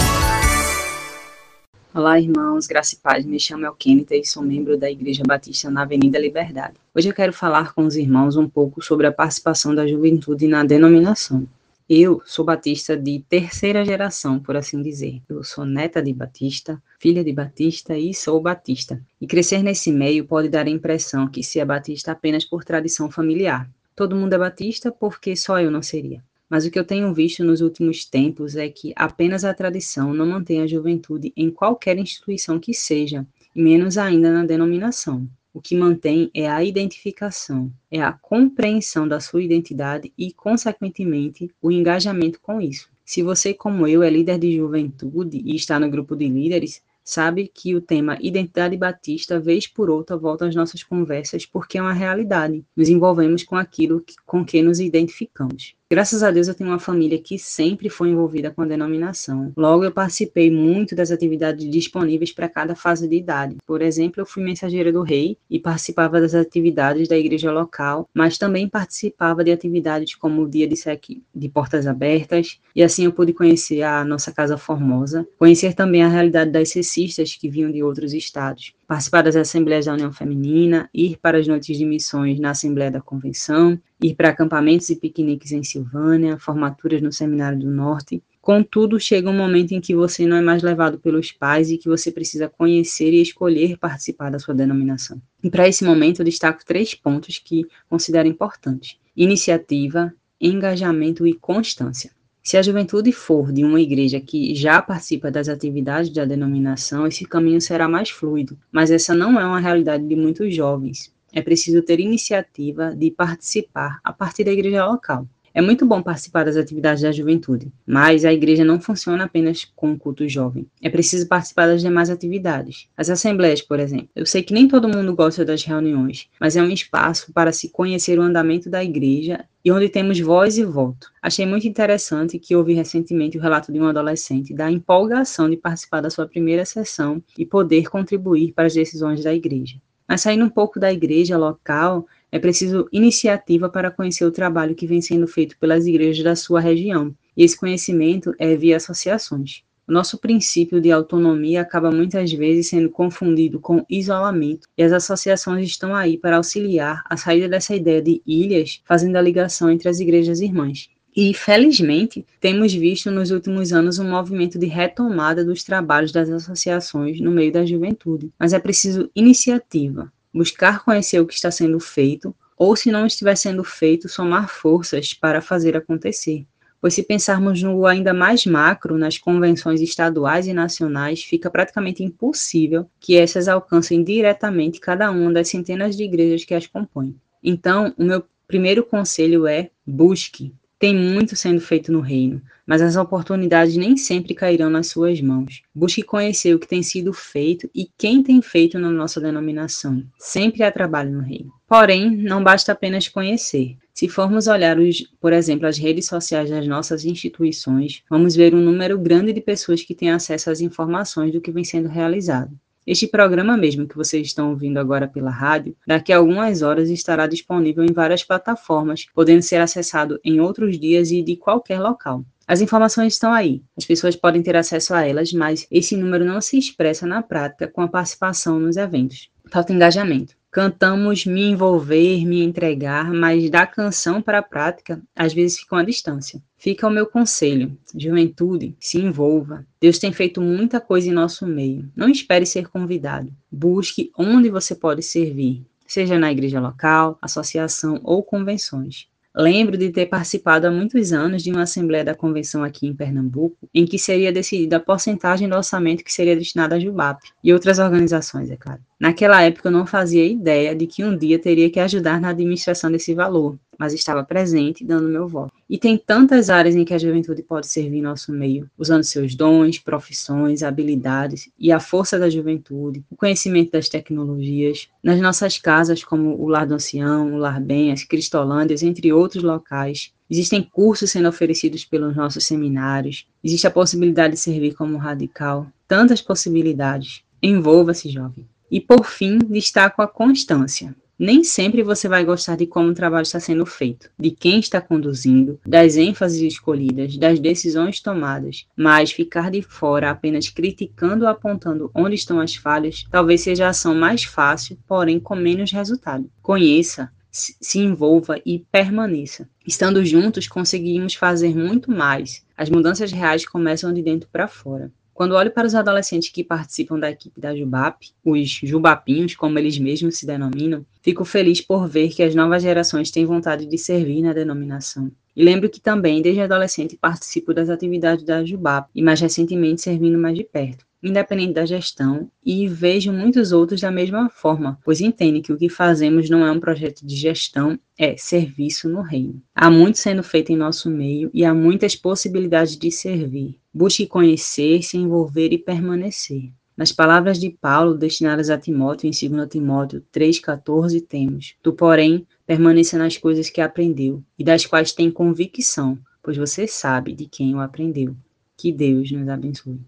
Olá, 1.93 2.19
irmãos, 2.19 2.65
graça 2.65 2.95
e 2.95 2.97
paz. 2.97 3.23
Me 3.23 3.39
chamo 3.39 3.67
Elkenita 3.67 4.15
e 4.15 4.25
sou 4.25 4.41
membro 4.41 4.75
da 4.79 4.89
Igreja 4.89 5.21
Batista 5.23 5.69
na 5.69 5.83
Avenida 5.83 6.17
Liberdade. 6.17 6.73
Hoje 6.95 7.09
eu 7.09 7.13
quero 7.13 7.31
falar 7.31 7.75
com 7.75 7.85
os 7.85 7.95
irmãos 7.95 8.35
um 8.35 8.49
pouco 8.49 8.81
sobre 8.81 9.05
a 9.05 9.11
participação 9.11 9.75
da 9.75 9.85
juventude 9.85 10.47
na 10.47 10.63
denominação. 10.63 11.47
Eu 11.87 12.19
sou 12.25 12.43
batista 12.43 12.97
de 12.97 13.23
terceira 13.29 13.85
geração, 13.85 14.39
por 14.39 14.57
assim 14.57 14.81
dizer. 14.81 15.21
Eu 15.29 15.43
sou 15.43 15.63
neta 15.63 16.01
de 16.01 16.13
batista, 16.13 16.81
filha 16.97 17.23
de 17.23 17.31
batista 17.31 17.95
e 17.95 18.11
sou 18.11 18.41
batista. 18.41 18.99
E 19.21 19.27
crescer 19.27 19.61
nesse 19.61 19.91
meio 19.91 20.25
pode 20.25 20.49
dar 20.49 20.65
a 20.65 20.71
impressão 20.71 21.27
que 21.27 21.43
se 21.43 21.59
é 21.59 21.65
batista 21.65 22.11
apenas 22.11 22.43
por 22.43 22.63
tradição 22.63 23.11
familiar. 23.11 23.69
Todo 23.95 24.15
mundo 24.15 24.33
é 24.33 24.37
batista 24.39 24.91
porque 24.91 25.35
só 25.35 25.59
eu 25.59 25.69
não 25.69 25.83
seria. 25.83 26.23
Mas 26.51 26.65
o 26.65 26.69
que 26.69 26.77
eu 26.77 26.83
tenho 26.83 27.13
visto 27.13 27.45
nos 27.45 27.61
últimos 27.61 28.03
tempos 28.03 28.57
é 28.57 28.67
que 28.67 28.91
apenas 28.97 29.45
a 29.45 29.53
tradição 29.53 30.13
não 30.13 30.25
mantém 30.25 30.61
a 30.61 30.67
juventude 30.67 31.31
em 31.33 31.49
qualquer 31.49 31.97
instituição 31.97 32.59
que 32.59 32.73
seja, 32.73 33.25
menos 33.55 33.97
ainda 33.97 34.29
na 34.33 34.45
denominação. 34.45 35.25
O 35.53 35.61
que 35.61 35.77
mantém 35.77 36.29
é 36.33 36.49
a 36.49 36.61
identificação, 36.61 37.71
é 37.89 38.01
a 38.01 38.11
compreensão 38.11 39.07
da 39.07 39.21
sua 39.21 39.41
identidade 39.41 40.11
e, 40.17 40.33
consequentemente, 40.33 41.49
o 41.61 41.71
engajamento 41.71 42.41
com 42.41 42.59
isso. 42.59 42.89
Se 43.05 43.23
você, 43.23 43.53
como 43.53 43.87
eu, 43.87 44.03
é 44.03 44.09
líder 44.09 44.37
de 44.37 44.53
juventude 44.53 45.41
e 45.45 45.55
está 45.55 45.79
no 45.79 45.89
grupo 45.89 46.17
de 46.17 46.27
líderes, 46.27 46.81
sabe 47.01 47.49
que 47.53 47.73
o 47.75 47.79
tema 47.79 48.17
identidade 48.19 48.75
batista, 48.75 49.39
vez 49.39 49.67
por 49.67 49.89
outra, 49.89 50.17
volta 50.17 50.47
às 50.47 50.53
nossas 50.53 50.83
conversas 50.83 51.45
porque 51.45 51.77
é 51.77 51.81
uma 51.81 51.93
realidade. 51.93 52.61
Nos 52.75 52.89
envolvemos 52.89 53.41
com 53.41 53.55
aquilo 53.55 54.01
que, 54.01 54.15
com 54.25 54.43
que 54.43 54.61
nos 54.61 54.81
identificamos. 54.81 55.79
Graças 55.91 56.23
a 56.23 56.31
Deus 56.31 56.47
eu 56.47 56.55
tenho 56.55 56.69
uma 56.69 56.79
família 56.79 57.19
que 57.19 57.37
sempre 57.37 57.89
foi 57.89 58.07
envolvida 58.11 58.49
com 58.49 58.61
a 58.61 58.65
denominação. 58.65 59.51
Logo 59.57 59.83
eu 59.83 59.91
participei 59.91 60.49
muito 60.49 60.95
das 60.95 61.11
atividades 61.11 61.69
disponíveis 61.69 62.31
para 62.31 62.47
cada 62.47 62.73
fase 62.77 63.09
de 63.09 63.17
idade. 63.17 63.57
Por 63.67 63.81
exemplo, 63.81 64.21
eu 64.21 64.25
fui 64.25 64.41
mensageira 64.41 64.89
do 64.89 65.01
rei 65.01 65.37
e 65.49 65.59
participava 65.59 66.21
das 66.21 66.33
atividades 66.33 67.09
da 67.09 67.17
igreja 67.17 67.51
local, 67.51 68.07
mas 68.13 68.37
também 68.37 68.69
participava 68.69 69.43
de 69.43 69.51
atividades 69.51 70.15
como 70.15 70.43
o 70.43 70.49
dia 70.49 70.65
de 70.65 70.77
SEC 70.77 71.21
de 71.35 71.49
portas 71.49 71.85
abertas, 71.85 72.61
e 72.73 72.81
assim 72.81 73.03
eu 73.03 73.11
pude 73.11 73.33
conhecer 73.33 73.81
a 73.81 74.05
nossa 74.05 74.31
Casa 74.31 74.57
Formosa, 74.57 75.27
conhecer 75.37 75.73
também 75.73 76.03
a 76.03 76.07
realidade 76.07 76.51
das 76.51 76.69
cessistas 76.69 77.35
que 77.35 77.49
vinham 77.49 77.69
de 77.69 77.83
outros 77.83 78.13
estados 78.13 78.73
participar 78.91 79.21
das 79.21 79.37
assembleias 79.37 79.85
da 79.85 79.93
União 79.93 80.11
Feminina, 80.11 80.89
ir 80.93 81.17
para 81.21 81.37
as 81.37 81.47
noites 81.47 81.77
de 81.77 81.85
missões 81.85 82.41
na 82.41 82.49
Assembleia 82.49 82.91
da 82.91 82.99
Convenção, 82.99 83.79
ir 84.03 84.15
para 84.15 84.27
acampamentos 84.27 84.89
e 84.89 84.97
piqueniques 84.97 85.53
em 85.53 85.63
Silvânia, 85.63 86.37
formaturas 86.37 87.01
no 87.01 87.09
Seminário 87.09 87.57
do 87.57 87.71
Norte. 87.71 88.21
Contudo, 88.41 88.99
chega 88.99 89.29
um 89.29 89.37
momento 89.37 89.71
em 89.71 89.79
que 89.79 89.95
você 89.95 90.25
não 90.25 90.35
é 90.35 90.41
mais 90.41 90.61
levado 90.61 90.99
pelos 90.99 91.31
pais 91.31 91.71
e 91.71 91.77
que 91.77 91.87
você 91.87 92.11
precisa 92.11 92.49
conhecer 92.49 93.13
e 93.13 93.21
escolher 93.21 93.77
participar 93.77 94.29
da 94.29 94.39
sua 94.39 94.53
denominação. 94.53 95.21
E 95.41 95.49
para 95.49 95.69
esse 95.69 95.85
momento, 95.85 96.19
eu 96.19 96.25
destaco 96.25 96.59
três 96.65 96.93
pontos 96.93 97.37
que 97.39 97.65
considero 97.89 98.27
importantes: 98.27 98.97
iniciativa, 99.15 100.13
engajamento 100.41 101.25
e 101.25 101.33
constância. 101.33 102.11
Se 102.43 102.57
a 102.57 102.61
juventude 102.63 103.11
for 103.11 103.51
de 103.51 103.63
uma 103.63 103.79
igreja 103.79 104.19
que 104.19 104.55
já 104.55 104.81
participa 104.81 105.29
das 105.29 105.47
atividades 105.47 106.11
da 106.11 106.25
denominação, 106.25 107.05
esse 107.05 107.23
caminho 107.23 107.61
será 107.61 107.87
mais 107.87 108.09
fluido, 108.09 108.57
mas 108.71 108.89
essa 108.89 109.13
não 109.13 109.39
é 109.39 109.45
uma 109.45 109.59
realidade 109.59 110.07
de 110.07 110.15
muitos 110.15 110.53
jovens. 110.53 111.13
É 111.31 111.41
preciso 111.41 111.83
ter 111.83 111.99
iniciativa 111.99 112.95
de 112.95 113.11
participar 113.11 113.99
a 114.03 114.11
partir 114.11 114.43
da 114.43 114.51
igreja 114.51 114.85
local. 114.85 115.27
É 115.53 115.61
muito 115.61 115.85
bom 115.85 116.01
participar 116.01 116.45
das 116.45 116.55
atividades 116.55 117.03
da 117.03 117.11
juventude, 117.11 117.71
mas 117.85 118.23
a 118.23 118.31
igreja 118.31 118.63
não 118.63 118.79
funciona 118.79 119.25
apenas 119.25 119.65
com 119.75 119.91
o 119.91 119.97
culto 119.97 120.27
jovem. 120.27 120.65
É 120.81 120.89
preciso 120.89 121.27
participar 121.27 121.67
das 121.67 121.81
demais 121.81 122.09
atividades. 122.09 122.87
As 122.95 123.09
assembleias, 123.09 123.61
por 123.61 123.77
exemplo. 123.77 124.07
Eu 124.15 124.25
sei 124.25 124.43
que 124.43 124.53
nem 124.53 124.67
todo 124.67 124.87
mundo 124.87 125.13
gosta 125.13 125.43
das 125.43 125.63
reuniões, 125.63 126.29
mas 126.39 126.55
é 126.55 126.61
um 126.61 126.69
espaço 126.69 127.33
para 127.33 127.51
se 127.51 127.69
conhecer 127.69 128.17
o 128.17 128.21
andamento 128.21 128.69
da 128.69 128.81
igreja 128.81 129.43
e 129.63 129.71
onde 129.71 129.89
temos 129.89 130.19
voz 130.19 130.57
e 130.57 130.63
voto. 130.63 131.11
Achei 131.21 131.45
muito 131.45 131.67
interessante 131.67 132.39
que 132.39 132.55
ouvi 132.55 132.73
recentemente 132.73 133.37
o 133.37 133.41
relato 133.41 133.73
de 133.73 133.79
um 133.79 133.87
adolescente 133.87 134.53
da 134.53 134.71
empolgação 134.71 135.49
de 135.49 135.57
participar 135.57 135.99
da 135.99 136.09
sua 136.09 136.27
primeira 136.27 136.63
sessão 136.63 137.21
e 137.37 137.45
poder 137.45 137.89
contribuir 137.89 138.53
para 138.53 138.67
as 138.67 138.73
decisões 138.73 139.21
da 139.23 139.33
igreja. 139.33 139.77
Mas 140.07 140.21
saindo 140.21 140.43
um 140.43 140.49
pouco 140.49 140.79
da 140.79 140.91
igreja 140.91 141.37
local, 141.37 142.05
é 142.31 142.39
preciso 142.39 142.87
iniciativa 142.91 143.69
para 143.69 143.91
conhecer 143.91 144.23
o 144.25 144.31
trabalho 144.31 144.75
que 144.75 144.87
vem 144.87 145.01
sendo 145.01 145.27
feito 145.27 145.57
pelas 145.59 145.85
igrejas 145.85 146.23
da 146.23 146.35
sua 146.35 146.61
região, 146.61 147.13
e 147.35 147.43
esse 147.43 147.57
conhecimento 147.57 148.33
é 148.39 148.55
via 148.55 148.77
associações. 148.77 149.63
O 149.87 149.91
nosso 149.91 150.17
princípio 150.17 150.79
de 150.79 150.91
autonomia 150.91 151.61
acaba 151.61 151.91
muitas 151.91 152.31
vezes 152.31 152.69
sendo 152.69 152.89
confundido 152.89 153.59
com 153.59 153.85
isolamento, 153.89 154.67
e 154.77 154.83
as 154.83 154.93
associações 154.93 155.67
estão 155.67 155.93
aí 155.93 156.17
para 156.17 156.37
auxiliar 156.37 157.03
a 157.09 157.17
saída 157.17 157.49
dessa 157.49 157.75
ideia 157.75 158.01
de 158.01 158.21
ilhas, 158.25 158.81
fazendo 158.85 159.17
a 159.17 159.21
ligação 159.21 159.69
entre 159.69 159.89
as 159.89 159.99
igrejas 159.99 160.39
irmãs. 160.39 160.89
E, 161.13 161.33
felizmente, 161.33 162.25
temos 162.39 162.73
visto 162.73 163.11
nos 163.11 163.31
últimos 163.31 163.73
anos 163.73 163.99
um 163.99 164.09
movimento 164.09 164.57
de 164.57 164.65
retomada 164.65 165.43
dos 165.43 165.61
trabalhos 165.61 166.13
das 166.13 166.29
associações 166.29 167.19
no 167.19 167.31
meio 167.31 167.51
da 167.51 167.65
juventude. 167.65 168.31
Mas 168.39 168.53
é 168.53 168.59
preciso 168.59 169.09
iniciativa, 169.13 170.09
buscar 170.33 170.83
conhecer 170.83 171.19
o 171.19 171.25
que 171.25 171.33
está 171.33 171.51
sendo 171.51 171.79
feito, 171.79 172.35
ou 172.57 172.75
se 172.75 172.91
não 172.91 173.05
estiver 173.05 173.35
sendo 173.35 173.63
feito, 173.63 174.07
somar 174.07 174.47
forças 174.47 175.13
para 175.13 175.41
fazer 175.41 175.75
acontecer. 175.75 176.45
Pois 176.79 176.95
se 176.95 177.03
pensarmos 177.03 177.61
no 177.61 177.85
ainda 177.85 178.13
mais 178.13 178.45
macro, 178.45 178.97
nas 178.97 179.17
convenções 179.17 179.81
estaduais 179.81 180.47
e 180.47 180.53
nacionais, 180.53 181.23
fica 181.23 181.49
praticamente 181.49 182.03
impossível 182.03 182.89
que 182.99 183.15
essas 183.15 183.47
alcancem 183.47 184.03
diretamente 184.03 184.79
cada 184.79 185.11
uma 185.11 185.31
das 185.31 185.47
centenas 185.47 185.95
de 185.95 186.03
igrejas 186.03 186.43
que 186.43 186.55
as 186.55 186.65
compõem. 186.65 187.15
Então, 187.43 187.93
o 187.97 188.03
meu 188.03 188.23
primeiro 188.47 188.83
conselho 188.83 189.45
é 189.45 189.69
busque, 189.85 190.53
tem 190.81 190.95
muito 190.95 191.35
sendo 191.35 191.61
feito 191.61 191.91
no 191.91 191.99
reino, 191.99 192.41
mas 192.65 192.81
as 192.81 192.95
oportunidades 192.95 193.77
nem 193.77 193.95
sempre 193.95 194.33
cairão 194.33 194.67
nas 194.67 194.87
suas 194.87 195.21
mãos. 195.21 195.61
Busque 195.75 196.01
conhecer 196.01 196.55
o 196.55 196.59
que 196.59 196.67
tem 196.67 196.81
sido 196.81 197.13
feito 197.13 197.69
e 197.73 197.87
quem 197.95 198.23
tem 198.23 198.41
feito 198.41 198.79
na 198.79 198.89
nossa 198.89 199.21
denominação. 199.21 200.03
Sempre 200.17 200.63
há 200.63 200.71
trabalho 200.71 201.11
no 201.11 201.21
reino. 201.21 201.51
Porém, 201.67 202.09
não 202.09 202.43
basta 202.43 202.71
apenas 202.71 203.07
conhecer. 203.07 203.77
Se 203.93 204.09
formos 204.09 204.47
olhar, 204.47 204.79
os, 204.79 205.03
por 205.19 205.33
exemplo, 205.33 205.67
as 205.67 205.77
redes 205.77 206.07
sociais 206.07 206.49
das 206.49 206.65
nossas 206.65 207.05
instituições, 207.05 208.01
vamos 208.09 208.35
ver 208.35 208.55
um 208.55 208.61
número 208.61 208.97
grande 208.97 209.31
de 209.31 209.39
pessoas 209.39 209.83
que 209.83 209.93
têm 209.93 210.09
acesso 210.09 210.49
às 210.49 210.61
informações 210.61 211.31
do 211.31 211.39
que 211.39 211.51
vem 211.51 211.63
sendo 211.63 211.89
realizado. 211.89 212.57
Este 212.85 213.07
programa 213.07 213.55
mesmo 213.55 213.87
que 213.87 213.95
vocês 213.95 214.27
estão 214.27 214.49
ouvindo 214.49 214.79
agora 214.79 215.07
pela 215.07 215.29
rádio, 215.29 215.75
daqui 215.85 216.11
a 216.11 216.17
algumas 216.17 216.63
horas 216.63 216.89
estará 216.89 217.27
disponível 217.27 217.83
em 217.83 217.93
várias 217.93 218.23
plataformas, 218.23 219.05
podendo 219.13 219.43
ser 219.43 219.61
acessado 219.61 220.19
em 220.23 220.39
outros 220.39 220.79
dias 220.79 221.11
e 221.11 221.21
de 221.21 221.35
qualquer 221.35 221.79
local. 221.79 222.25
As 222.47 222.59
informações 222.59 223.13
estão 223.13 223.31
aí, 223.31 223.61
as 223.77 223.85
pessoas 223.85 224.15
podem 224.15 224.41
ter 224.41 224.55
acesso 224.55 224.93
a 224.93 225.05
elas, 225.05 225.31
mas 225.31 225.67
esse 225.69 225.95
número 225.95 226.25
não 226.25 226.41
se 226.41 226.57
expressa 226.57 227.05
na 227.05 227.21
prática 227.21 227.67
com 227.67 227.81
a 227.81 227.87
participação 227.87 228.59
nos 228.59 228.77
eventos. 228.77 229.29
Falta 229.49 229.71
engajamento. 229.71 230.40
Cantamos 230.51 231.25
me 231.25 231.43
envolver, 231.43 232.25
me 232.25 232.43
entregar, 232.43 233.13
mas 233.13 233.49
da 233.49 233.65
canção 233.65 234.21
para 234.21 234.39
a 234.39 234.43
prática, 234.43 235.01
às 235.15 235.33
vezes 235.33 235.59
fica 235.59 235.77
uma 235.77 235.85
distância. 235.85 236.43
Fica 236.57 236.85
o 236.85 236.91
meu 236.91 237.05
conselho: 237.05 237.77
juventude, 237.95 238.75
se 238.77 238.97
envolva. 238.97 239.65
Deus 239.79 239.97
tem 239.97 240.11
feito 240.11 240.41
muita 240.41 240.81
coisa 240.81 241.07
em 241.07 241.13
nosso 241.13 241.47
meio. 241.47 241.89
Não 241.95 242.09
espere 242.09 242.45
ser 242.45 242.67
convidado. 242.67 243.33
Busque 243.49 244.11
onde 244.17 244.49
você 244.49 244.75
pode 244.75 245.01
servir, 245.01 245.65
seja 245.87 246.19
na 246.19 246.29
igreja 246.29 246.59
local, 246.59 247.17
associação 247.21 248.01
ou 248.03 248.21
convenções. 248.21 249.07
Lembro 249.35 249.77
de 249.77 249.89
ter 249.89 250.07
participado 250.07 250.67
há 250.67 250.71
muitos 250.71 251.13
anos 251.13 251.41
de 251.41 251.51
uma 251.51 251.63
assembleia 251.63 252.03
da 252.03 252.13
convenção 252.13 252.63
aqui 252.63 252.85
em 252.85 252.93
Pernambuco, 252.93 253.69
em 253.73 253.85
que 253.85 253.97
seria 253.97 254.31
decidida 254.31 254.75
a 254.75 254.79
porcentagem 254.79 255.47
do 255.47 255.55
orçamento 255.55 256.03
que 256.03 256.11
seria 256.11 256.35
destinado 256.35 256.75
à 256.75 256.79
Jubap 256.79 257.19
e 257.41 257.53
outras 257.53 257.79
organizações, 257.79 258.51
é 258.51 258.57
claro. 258.57 258.81
Naquela 258.99 259.41
época 259.41 259.69
eu 259.69 259.71
não 259.71 259.87
fazia 259.87 260.25
ideia 260.25 260.75
de 260.75 260.85
que 260.85 261.03
um 261.03 261.17
dia 261.17 261.39
teria 261.39 261.69
que 261.69 261.79
ajudar 261.79 262.19
na 262.19 262.29
administração 262.29 262.91
desse 262.91 263.15
valor, 263.15 263.57
mas 263.81 263.93
estava 263.93 264.23
presente 264.23 264.85
dando 264.85 265.09
meu 265.09 265.27
voto. 265.27 265.51
E 265.67 265.75
tem 265.75 265.97
tantas 265.97 266.51
áreas 266.51 266.75
em 266.75 266.85
que 266.85 266.93
a 266.93 266.99
juventude 266.99 267.41
pode 267.41 267.65
servir 267.65 267.99
nosso 267.99 268.31
meio, 268.31 268.69
usando 268.77 269.03
seus 269.03 269.33
dons, 269.33 269.79
profissões, 269.79 270.61
habilidades 270.61 271.49
e 271.57 271.71
a 271.71 271.79
força 271.79 272.19
da 272.19 272.29
juventude, 272.29 273.03
o 273.09 273.15
conhecimento 273.15 273.71
das 273.71 273.89
tecnologias, 273.89 274.87
nas 275.03 275.19
nossas 275.19 275.57
casas 275.57 276.03
como 276.03 276.39
o 276.39 276.47
Lar 276.47 276.67
do 276.67 276.75
Ancião, 276.75 277.33
o 277.33 277.37
Lar 277.37 277.59
Bem, 277.59 277.91
as 277.91 278.03
Cristolândias, 278.03 278.83
entre 278.83 279.11
outros 279.11 279.43
locais. 279.43 280.13
Existem 280.29 280.61
cursos 280.61 281.09
sendo 281.09 281.27
oferecidos 281.27 281.83
pelos 281.83 282.15
nossos 282.15 282.45
seminários, 282.45 283.25
existe 283.43 283.65
a 283.65 283.71
possibilidade 283.71 284.35
de 284.35 284.39
servir 284.39 284.75
como 284.75 284.95
radical, 284.99 285.65
tantas 285.87 286.21
possibilidades. 286.21 287.23
Envolva-se, 287.41 288.11
jovem. 288.11 288.47
E 288.69 288.79
por 288.79 289.03
fim, 289.07 289.39
destaco 289.39 290.03
a 290.03 290.07
constância. 290.07 290.95
Nem 291.21 291.43
sempre 291.43 291.83
você 291.83 292.09
vai 292.09 292.25
gostar 292.25 292.55
de 292.55 292.65
como 292.65 292.89
o 292.89 292.95
trabalho 292.95 293.21
está 293.21 293.39
sendo 293.39 293.63
feito, 293.63 294.09
de 294.17 294.31
quem 294.31 294.59
está 294.59 294.81
conduzindo, 294.81 295.59
das 295.63 295.95
ênfases 295.95 296.41
escolhidas, 296.41 297.15
das 297.15 297.37
decisões 297.37 297.99
tomadas, 297.99 298.65
mas 298.75 299.11
ficar 299.11 299.51
de 299.51 299.61
fora 299.61 300.09
apenas 300.09 300.49
criticando 300.49 301.25
ou 301.25 301.29
apontando 301.29 301.91
onde 301.93 302.15
estão 302.15 302.39
as 302.39 302.55
falhas 302.55 303.05
talvez 303.11 303.41
seja 303.41 303.67
a 303.67 303.69
ação 303.69 303.93
mais 303.93 304.23
fácil, 304.23 304.79
porém 304.87 305.19
com 305.19 305.35
menos 305.35 305.71
resultado. 305.71 306.27
Conheça, 306.41 307.11
se 307.29 307.77
envolva 307.77 308.41
e 308.43 308.65
permaneça. 308.71 309.47
Estando 309.63 310.03
juntos, 310.03 310.47
conseguimos 310.47 311.13
fazer 311.13 311.55
muito 311.55 311.91
mais. 311.91 312.43
As 312.57 312.67
mudanças 312.67 313.11
reais 313.11 313.45
começam 313.45 313.93
de 313.93 314.01
dentro 314.01 314.27
para 314.31 314.47
fora. 314.47 314.91
Quando 315.21 315.35
olho 315.35 315.51
para 315.51 315.67
os 315.67 315.75
adolescentes 315.75 316.29
que 316.29 316.43
participam 316.43 316.97
da 316.97 317.11
equipe 317.11 317.39
da 317.39 317.55
Jubap, 317.55 318.09
os 318.25 318.49
Jubapinhos, 318.49 319.35
como 319.35 319.59
eles 319.59 319.77
mesmos 319.77 320.17
se 320.17 320.25
denominam, 320.25 320.83
fico 320.99 321.23
feliz 321.23 321.61
por 321.61 321.87
ver 321.87 322.09
que 322.09 322.23
as 322.23 322.33
novas 322.33 322.63
gerações 322.63 323.11
têm 323.11 323.23
vontade 323.23 323.67
de 323.67 323.77
servir 323.77 324.23
na 324.23 324.33
denominação. 324.33 325.11
E 325.35 325.43
lembro 325.43 325.69
que 325.69 325.79
também, 325.79 326.23
desde 326.23 326.41
adolescente, 326.41 326.97
participo 326.97 327.53
das 327.53 327.69
atividades 327.69 328.25
da 328.25 328.43
Jubap 328.43 328.89
e 328.95 329.03
mais 329.03 329.21
recentemente 329.21 329.83
servindo 329.83 330.17
mais 330.17 330.35
de 330.35 330.43
perto 330.43 330.83
independente 331.03 331.53
da 331.53 331.65
gestão, 331.65 332.29
e 332.45 332.67
vejo 332.67 333.11
muitos 333.11 333.51
outros 333.51 333.81
da 333.81 333.91
mesma 333.91 334.29
forma, 334.29 334.79
pois 334.83 335.01
entendem 335.01 335.41
que 335.41 335.51
o 335.51 335.57
que 335.57 335.69
fazemos 335.69 336.29
não 336.29 336.45
é 336.45 336.51
um 336.51 336.59
projeto 336.59 337.05
de 337.05 337.15
gestão, 337.15 337.79
é 337.97 338.15
serviço 338.17 338.87
no 338.89 339.01
reino. 339.01 339.41
Há 339.55 339.69
muito 339.69 339.97
sendo 339.97 340.23
feito 340.23 340.51
em 340.51 340.57
nosso 340.57 340.89
meio 340.89 341.29
e 341.33 341.43
há 341.43 341.53
muitas 341.53 341.95
possibilidades 341.95 342.77
de 342.77 342.91
servir. 342.91 343.57
Busque 343.73 344.05
conhecer, 344.05 344.83
se 344.83 344.97
envolver 344.97 345.51
e 345.51 345.57
permanecer. 345.57 346.51
Nas 346.75 346.91
palavras 346.91 347.39
de 347.39 347.49
Paulo 347.49 347.93
destinadas 347.93 348.49
a 348.49 348.57
Timóteo 348.57 349.07
em 349.07 349.29
2 349.29 349.47
Timóteo 349.49 350.03
3,14 350.11 351.05
temos: 351.05 351.55
Tu, 351.61 351.73
porém, 351.73 352.25
permaneça 352.45 352.97
nas 352.97 353.17
coisas 353.17 353.49
que 353.49 353.61
aprendeu 353.61 354.23
e 354.39 354.43
das 354.43 354.65
quais 354.65 354.91
tem 354.91 355.11
convicção, 355.11 355.97
pois 356.23 356.37
você 356.37 356.65
sabe 356.65 357.13
de 357.13 357.25
quem 357.27 357.53
o 357.53 357.59
aprendeu. 357.59 358.15
Que 358.57 358.71
Deus 358.71 359.11
nos 359.11 359.27
abençoe. 359.27 359.79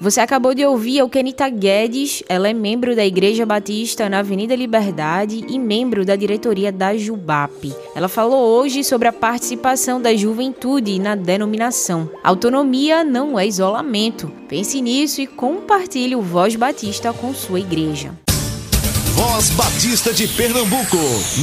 Você 0.00 0.18
acabou 0.18 0.54
de 0.54 0.64
ouvir 0.64 0.98
a 1.00 1.08
Kenita 1.10 1.46
Guedes, 1.50 2.22
ela 2.26 2.48
é 2.48 2.54
membro 2.54 2.96
da 2.96 3.04
Igreja 3.04 3.44
Batista 3.44 4.08
na 4.08 4.20
Avenida 4.20 4.56
Liberdade 4.56 5.44
e 5.46 5.58
membro 5.58 6.06
da 6.06 6.16
diretoria 6.16 6.72
da 6.72 6.96
Jubap. 6.96 7.70
Ela 7.94 8.08
falou 8.08 8.58
hoje 8.58 8.82
sobre 8.82 9.08
a 9.08 9.12
participação 9.12 10.00
da 10.00 10.16
juventude 10.16 10.98
na 10.98 11.14
denominação. 11.14 12.08
Autonomia 12.24 13.04
não 13.04 13.38
é 13.38 13.46
isolamento. 13.46 14.32
Pense 14.48 14.80
nisso 14.80 15.20
e 15.20 15.26
compartilhe 15.26 16.16
o 16.16 16.22
Voz 16.22 16.56
Batista 16.56 17.12
com 17.12 17.34
sua 17.34 17.60
igreja. 17.60 18.14
Voz 19.12 19.50
Batista 19.50 20.14
de 20.14 20.26
Pernambuco. 20.28 20.96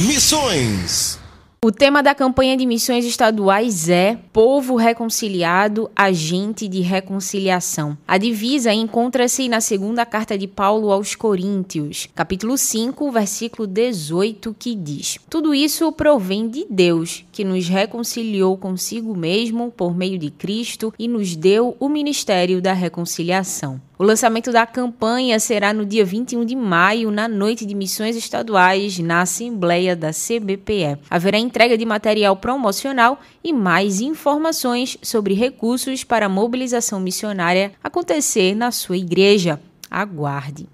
Missões. 0.04 1.17
O 1.60 1.72
tema 1.72 2.04
da 2.04 2.14
campanha 2.14 2.56
de 2.56 2.64
missões 2.64 3.04
estaduais 3.04 3.88
é 3.88 4.16
Povo 4.32 4.76
Reconciliado, 4.76 5.90
Agente 5.94 6.68
de 6.68 6.82
Reconciliação. 6.82 7.98
A 8.06 8.16
divisa 8.16 8.72
encontra-se 8.72 9.48
na 9.48 9.60
segunda 9.60 10.06
carta 10.06 10.38
de 10.38 10.46
Paulo 10.46 10.92
aos 10.92 11.16
Coríntios, 11.16 12.08
capítulo 12.14 12.56
5, 12.56 13.10
versículo 13.10 13.66
18, 13.66 14.54
que 14.56 14.72
diz: 14.72 15.18
Tudo 15.28 15.52
isso 15.52 15.90
provém 15.90 16.48
de 16.48 16.64
Deus, 16.70 17.24
que 17.32 17.42
nos 17.42 17.66
reconciliou 17.66 18.56
consigo 18.56 19.16
mesmo 19.16 19.72
por 19.76 19.96
meio 19.96 20.16
de 20.16 20.30
Cristo 20.30 20.94
e 20.96 21.08
nos 21.08 21.34
deu 21.34 21.76
o 21.80 21.88
ministério 21.88 22.62
da 22.62 22.72
reconciliação. 22.72 23.80
O 23.98 24.04
lançamento 24.04 24.52
da 24.52 24.64
campanha 24.64 25.40
será 25.40 25.72
no 25.72 25.84
dia 25.84 26.04
21 26.04 26.44
de 26.44 26.54
maio, 26.54 27.10
na 27.10 27.26
noite 27.26 27.66
de 27.66 27.74
missões 27.74 28.14
estaduais, 28.14 28.96
na 29.00 29.22
Assembleia 29.22 29.96
da 29.96 30.10
CBPE. 30.12 30.98
Haverá 31.10 31.36
entrega 31.36 31.76
de 31.76 31.84
material 31.84 32.36
promocional 32.36 33.20
e 33.42 33.52
mais 33.52 34.00
informações 34.00 34.96
sobre 35.02 35.34
recursos 35.34 36.04
para 36.04 36.26
a 36.26 36.28
mobilização 36.28 37.00
missionária 37.00 37.72
acontecer 37.82 38.54
na 38.54 38.70
sua 38.70 38.96
igreja. 38.96 39.58
Aguarde. 39.90 40.68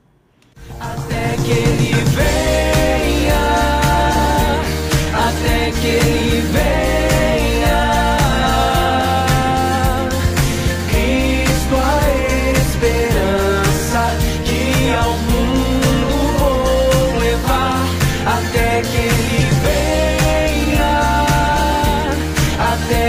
Até 0.78 1.36
que 1.42 1.50
ele 1.50 1.94
venha, 2.10 3.40
até 5.14 5.70
que 5.80 5.86
ele 5.86 6.40
venha. 6.52 6.93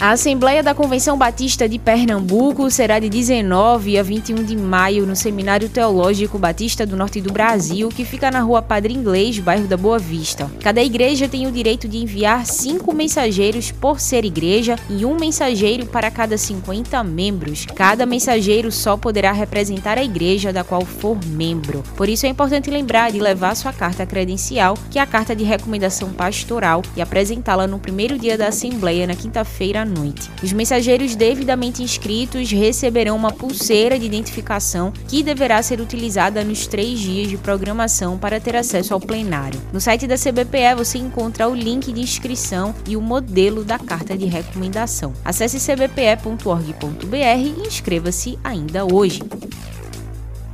A 0.00 0.12
Assembleia 0.12 0.62
da 0.62 0.76
Convenção 0.76 1.18
Batista 1.18 1.68
de 1.68 1.76
Pernambuco 1.76 2.70
será 2.70 3.00
de 3.00 3.08
19 3.08 3.98
a 3.98 4.02
21 4.04 4.44
de 4.44 4.56
maio 4.56 5.04
no 5.04 5.16
Seminário 5.16 5.68
Teológico 5.68 6.38
Batista 6.38 6.86
do 6.86 6.96
Norte 6.96 7.20
do 7.20 7.32
Brasil, 7.32 7.88
que 7.88 8.04
fica 8.04 8.30
na 8.30 8.38
rua 8.40 8.62
Padre 8.62 8.94
Inglês, 8.94 9.40
bairro 9.40 9.66
da 9.66 9.76
Boa 9.76 9.98
Vista. 9.98 10.48
Cada 10.62 10.80
igreja 10.80 11.28
tem 11.28 11.48
o 11.48 11.52
direito 11.52 11.88
de 11.88 11.98
enviar 11.98 12.46
cinco 12.46 12.94
mensageiros 12.94 13.72
por 13.72 13.98
ser 13.98 14.24
igreja 14.24 14.76
e 14.88 15.04
um 15.04 15.18
mensageiro 15.18 15.84
para 15.84 16.12
cada 16.12 16.38
50 16.38 17.02
membros. 17.02 17.66
Cada 17.74 18.06
mensageiro 18.06 18.70
só 18.70 18.96
poderá 18.96 19.32
representar 19.32 19.98
a 19.98 20.04
igreja 20.04 20.52
da 20.52 20.62
qual 20.62 20.84
for 20.84 21.18
membro. 21.26 21.82
Por 21.96 22.08
isso 22.08 22.24
é 22.24 22.28
importante 22.28 22.70
lembrar 22.70 23.10
de 23.10 23.18
levar 23.18 23.56
sua 23.56 23.72
carta 23.72 24.06
credencial, 24.06 24.78
que 24.92 25.00
é 25.00 25.02
a 25.02 25.06
carta 25.06 25.34
de 25.34 25.42
recomendação 25.42 26.10
pastoral, 26.10 26.82
e 26.96 27.02
apresentá-la 27.02 27.66
no 27.66 27.80
primeiro 27.80 28.16
dia 28.16 28.38
da 28.38 28.46
Assembleia, 28.46 29.04
na 29.04 29.16
quinta-feira 29.16 29.87
noite. 29.88 30.30
Os 30.42 30.52
mensageiros 30.52 31.16
devidamente 31.16 31.82
inscritos 31.82 32.50
receberão 32.52 33.16
uma 33.16 33.32
pulseira 33.32 33.98
de 33.98 34.06
identificação 34.06 34.92
que 35.08 35.22
deverá 35.22 35.62
ser 35.62 35.80
utilizada 35.80 36.44
nos 36.44 36.66
três 36.66 37.00
dias 37.00 37.28
de 37.28 37.36
programação 37.36 38.18
para 38.18 38.38
ter 38.38 38.54
acesso 38.54 38.94
ao 38.94 39.00
plenário. 39.00 39.60
No 39.72 39.80
site 39.80 40.06
da 40.06 40.16
CBPE 40.16 40.74
você 40.76 40.98
encontra 40.98 41.48
o 41.48 41.54
link 41.54 41.92
de 41.92 42.00
inscrição 42.00 42.74
e 42.86 42.96
o 42.96 43.00
modelo 43.00 43.64
da 43.64 43.78
carta 43.78 44.16
de 44.16 44.26
recomendação. 44.26 45.12
Acesse 45.24 45.58
cbpe.org.br 45.58 47.14
e 47.14 47.66
inscreva-se 47.66 48.38
ainda 48.44 48.84
hoje. 48.84 49.22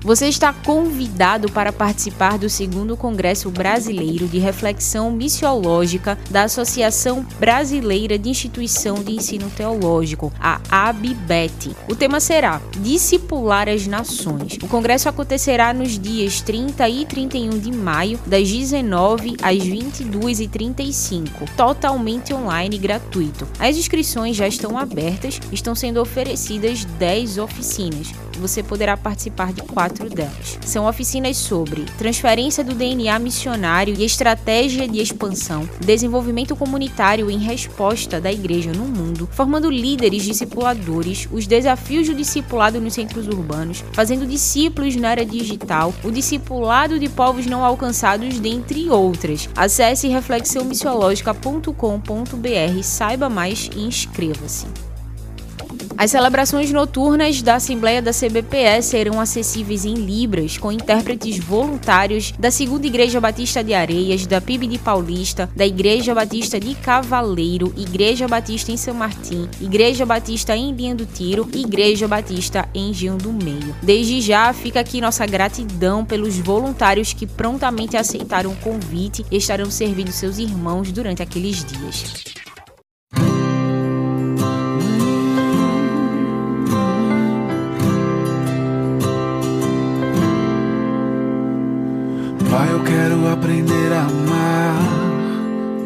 Você 0.04 0.28
está 0.28 0.52
convidado 0.52 1.50
para 1.50 1.72
participar 1.72 2.36
do 2.36 2.50
segundo 2.50 2.94
Congresso 2.94 3.50
Brasileiro 3.50 4.28
de 4.28 4.38
Reflexão 4.38 5.10
Missiológica 5.10 6.18
da 6.30 6.42
Associação 6.42 7.24
Brasileira 7.40 8.18
de 8.18 8.28
Instituição 8.28 9.02
de 9.02 9.12
Ensino 9.12 9.48
Teológico, 9.48 10.30
a 10.38 10.60
ABBET. 10.70 11.74
O 11.88 11.96
tema 11.96 12.20
será 12.20 12.60
Discipular 12.80 13.66
as 13.66 13.86
Nações. 13.86 14.58
O 14.62 14.68
congresso 14.68 15.08
acontecerá 15.08 15.72
nos 15.72 15.98
dias 15.98 16.42
30 16.42 16.86
e 16.86 17.06
31 17.06 17.58
de 17.58 17.72
maio, 17.72 18.20
das 18.26 18.46
19 18.46 19.38
às 19.40 19.56
22h35, 19.56 21.48
totalmente 21.56 22.34
online 22.34 22.76
e 22.76 22.78
gratuito. 22.78 23.48
As 23.58 23.74
inscrições 23.78 24.36
já 24.36 24.46
estão 24.46 24.76
abertas, 24.76 25.40
estão 25.50 25.74
sendo 25.74 25.98
oferecidas 25.98 26.84
10 26.84 27.38
oficinas. 27.38 28.12
Você 28.38 28.62
poderá 28.62 28.96
participar 28.96 29.52
de 29.52 29.62
quatro 29.62 29.93
quatro 29.94 30.10
delas. 30.10 30.58
São 30.64 30.86
oficinas 30.86 31.36
sobre 31.36 31.84
transferência 31.96 32.64
do 32.64 32.74
DNA 32.74 33.16
missionário 33.18 33.94
e 33.96 34.04
estratégia 34.04 34.88
de 34.88 35.00
expansão, 35.00 35.68
desenvolvimento 35.80 36.56
comunitário 36.56 37.30
em 37.30 37.38
resposta 37.38 38.20
da 38.20 38.32
igreja 38.32 38.72
no 38.72 38.84
mundo, 38.84 39.28
formando 39.30 39.70
líderes 39.70 40.24
discipuladores, 40.24 41.28
os 41.30 41.46
desafios 41.46 42.08
do 42.08 42.14
discipulado 42.14 42.80
nos 42.80 42.94
centros 42.94 43.28
urbanos, 43.28 43.84
fazendo 43.92 44.26
discípulos 44.26 44.96
na 44.96 45.12
era 45.12 45.24
digital, 45.24 45.94
o 46.02 46.10
discipulado 46.10 46.98
de 46.98 47.08
povos 47.08 47.46
não 47.46 47.64
alcançados, 47.64 48.40
dentre 48.40 48.90
outras. 48.90 49.48
Acesse 49.54 50.08
reflexãomissiológica.com.br, 50.08 52.82
saiba 52.82 53.30
mais 53.30 53.70
e 53.76 53.80
inscreva-se. 53.80 54.66
As 55.96 56.10
celebrações 56.10 56.72
noturnas 56.72 57.40
da 57.40 57.54
Assembleia 57.54 58.02
da 58.02 58.10
CBPE 58.10 58.82
serão 58.82 59.20
acessíveis 59.20 59.84
em 59.84 59.94
Libras, 59.94 60.58
com 60.58 60.72
intérpretes 60.72 61.38
voluntários 61.38 62.32
da 62.36 62.50
Segunda 62.50 62.86
Igreja 62.86 63.20
Batista 63.20 63.62
de 63.62 63.72
Areias, 63.72 64.26
da 64.26 64.40
PIB 64.40 64.66
de 64.66 64.78
Paulista, 64.78 65.48
da 65.54 65.64
Igreja 65.64 66.12
Batista 66.12 66.58
de 66.58 66.74
Cavaleiro, 66.74 67.72
Igreja 67.76 68.26
Batista 68.26 68.72
em 68.72 68.76
São 68.76 68.92
Martim, 68.92 69.48
Igreja 69.60 70.04
Batista 70.04 70.56
em 70.56 70.72
Linha 70.72 70.96
do 70.96 71.06
Tiro 71.06 71.48
e 71.54 71.60
Igreja 71.60 72.08
Batista 72.08 72.68
em 72.74 72.92
Gil 72.92 73.16
do 73.16 73.32
Meio. 73.32 73.74
Desde 73.80 74.20
já 74.20 74.52
fica 74.52 74.80
aqui 74.80 75.00
nossa 75.00 75.24
gratidão 75.24 76.04
pelos 76.04 76.36
voluntários 76.38 77.12
que 77.12 77.26
prontamente 77.26 77.96
aceitaram 77.96 78.50
o 78.50 78.56
convite 78.56 79.24
e 79.30 79.36
estarão 79.36 79.70
servindo 79.70 80.10
seus 80.10 80.38
irmãos 80.38 80.90
durante 80.90 81.22
aqueles 81.22 81.64
dias. 81.64 82.24
Pai, 92.54 92.68
eu 92.70 92.84
quero 92.84 93.32
aprender 93.32 93.92
a 93.92 94.02
amar 94.02 94.80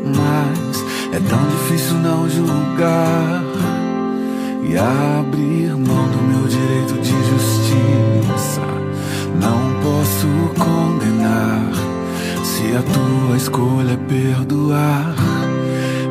mais. 0.05 0.85
É 1.15 1.21
tão 1.27 1.43
difícil 1.49 1.95
não 1.95 2.29
julgar 2.29 3.43
e 4.69 4.77
abrir 4.77 5.71
mão 5.71 6.09
do 6.11 6.23
meu 6.25 6.47
direito 6.47 7.01
de 7.01 7.09
justiça. 7.31 8.61
Não 9.41 9.81
posso 9.81 10.27
condenar 10.63 11.73
se 12.45 12.77
a 12.77 12.83
tua 12.83 13.37
escolha 13.39 13.93
é 13.93 13.97
perdoar. 13.97 15.15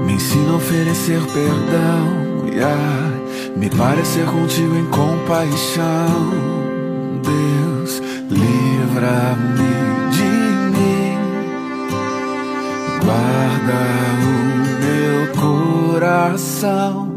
Me 0.08 0.14
ensina 0.14 0.54
a 0.54 0.56
oferecer 0.56 1.22
perdão 1.36 2.50
e 2.52 2.60
a 2.64 3.56
me 3.60 3.70
parecer 3.70 4.26
contigo 4.26 4.76
em 4.76 4.86
compaixão. 4.88 6.32
Deus, 7.22 8.02
livra-me 8.32 9.97
o 13.74 14.84
meu 14.84 15.32
coração, 15.94 17.10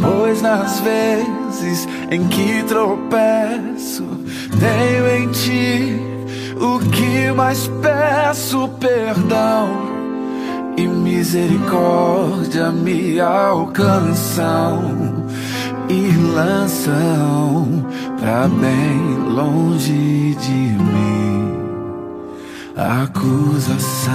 pois 0.00 0.42
nas 0.42 0.80
vezes 0.80 1.86
em 2.10 2.26
que 2.28 2.62
tropeço, 2.64 4.04
tenho 4.58 5.08
em 5.16 5.30
ti 5.30 5.96
o 6.60 6.80
que 6.90 7.30
mais 7.32 7.70
peço 7.80 8.68
perdão 8.80 9.68
e 10.76 10.84
misericórdia 10.86 12.70
me 12.70 13.18
alcançam 13.20 15.24
e 15.88 16.10
lançam 16.34 17.86
pra 18.20 18.46
bem 18.48 19.32
longe 19.34 20.36
de 20.36 20.52
mim 20.52 21.18
acusação. 22.78 24.08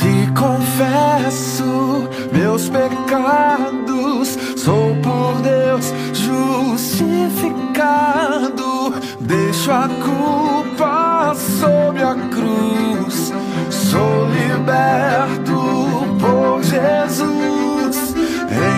Se 0.00 0.32
confesso 0.32 2.08
meus 2.32 2.70
pecados, 2.70 4.38
sou 4.56 4.96
por 5.02 5.34
Deus 5.42 5.92
justificado. 6.14 8.94
Deixo 9.20 9.70
a 9.70 9.90
culpa 10.02 11.34
sob 11.34 12.02
a 12.02 12.14
cruz, 12.30 13.30
sou 13.68 14.26
liberto 14.30 16.08
por 16.18 16.62
Jesus. 16.62 18.14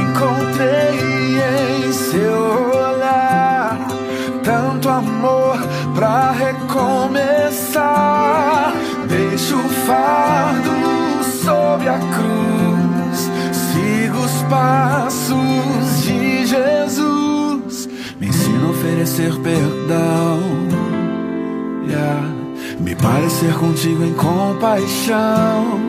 Encontrei 0.01 1.39
em 1.87 1.93
seu 1.93 2.69
olhar 2.69 3.79
tanto 4.43 4.89
amor 4.89 5.57
pra 5.95 6.33
recomeçar. 6.33 7.93
Deixo 9.07 9.57
o 9.57 9.69
fardo 9.87 10.72
sob 11.45 11.89
a 11.89 11.99
cruz, 11.99 13.29
sigo 13.53 14.19
os 14.19 14.43
passos 14.49 16.05
de 16.05 16.47
Jesus. 16.47 17.89
Me 18.21 18.29
ensina 18.29 18.67
a 18.67 18.71
oferecer 18.71 19.35
perdão, 19.41 20.39
yeah. 21.89 22.23
me 22.79 22.95
parecer 22.95 23.53
contigo 23.55 24.05
em 24.05 24.15
compaixão. 24.15 25.81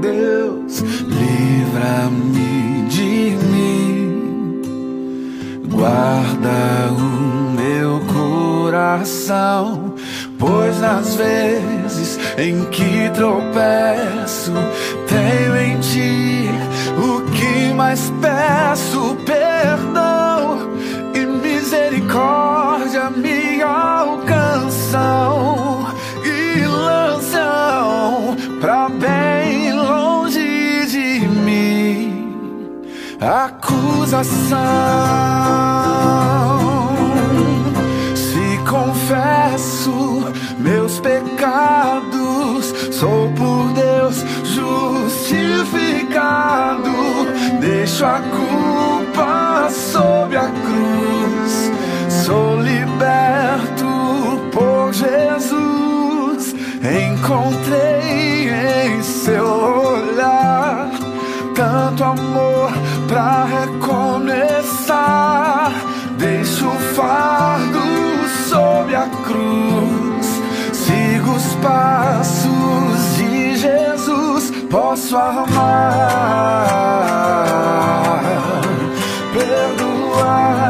Deus, 0.00 0.80
livra-me 0.80 2.86
de 2.88 3.36
mim, 3.46 4.60
guarda 5.70 6.90
o 6.90 7.52
meu 7.52 8.00
coração, 8.12 9.94
pois 10.38 10.78
nas 10.80 11.14
vezes 11.14 12.18
em 12.38 12.64
que 12.66 13.10
tropeço, 13.10 14.52
tenho 15.06 15.56
em 15.56 15.78
ti 15.80 16.50
o 16.96 17.22
que 17.30 17.72
mais 17.74 18.12
peço, 18.20 19.16
perdão 19.26 20.70
e 21.14 21.26
misericórdia 21.26 23.10
me 23.10 23.62
alcançam 23.62 25.06
e 26.24 26.64
lançam 26.66 28.36
pra 28.60 28.88
bem 28.88 29.72
longe 29.74 30.86
de 30.86 31.20
mim 31.28 32.82
acusação. 33.20 34.72
Confesso 38.72 40.24
meus 40.58 40.98
pecados, 41.00 42.11
sou 43.02 43.28
por 43.32 43.72
Deus 43.72 44.24
justificado. 44.44 45.26
Deixo 47.60 48.06
a 48.06 48.20
culpa 48.20 49.68
sob 49.70 50.36
a 50.36 50.48
cruz, 50.48 51.72
sou 52.24 52.60
liberto 52.62 54.38
por 54.52 54.92
Jesus. 54.92 56.54
Encontrei 56.80 58.50
em 58.50 59.02
seu 59.02 59.46
olhar 59.46 60.88
tanto 61.56 62.04
amor 62.04 62.70
pra 63.08 63.46
recomeçar. 63.46 64.92
Deixo 66.18 66.68
o 66.68 66.78
fardo 66.94 67.82
sob 68.48 68.94
a 68.94 69.08
cruz, 69.24 70.40
sigo 70.72 71.32
os 71.32 71.54
passos 71.56 72.41
Jesus. 73.62 74.50
Posso 74.68 75.16
amar, 75.16 75.52
perdoar, 79.32 80.62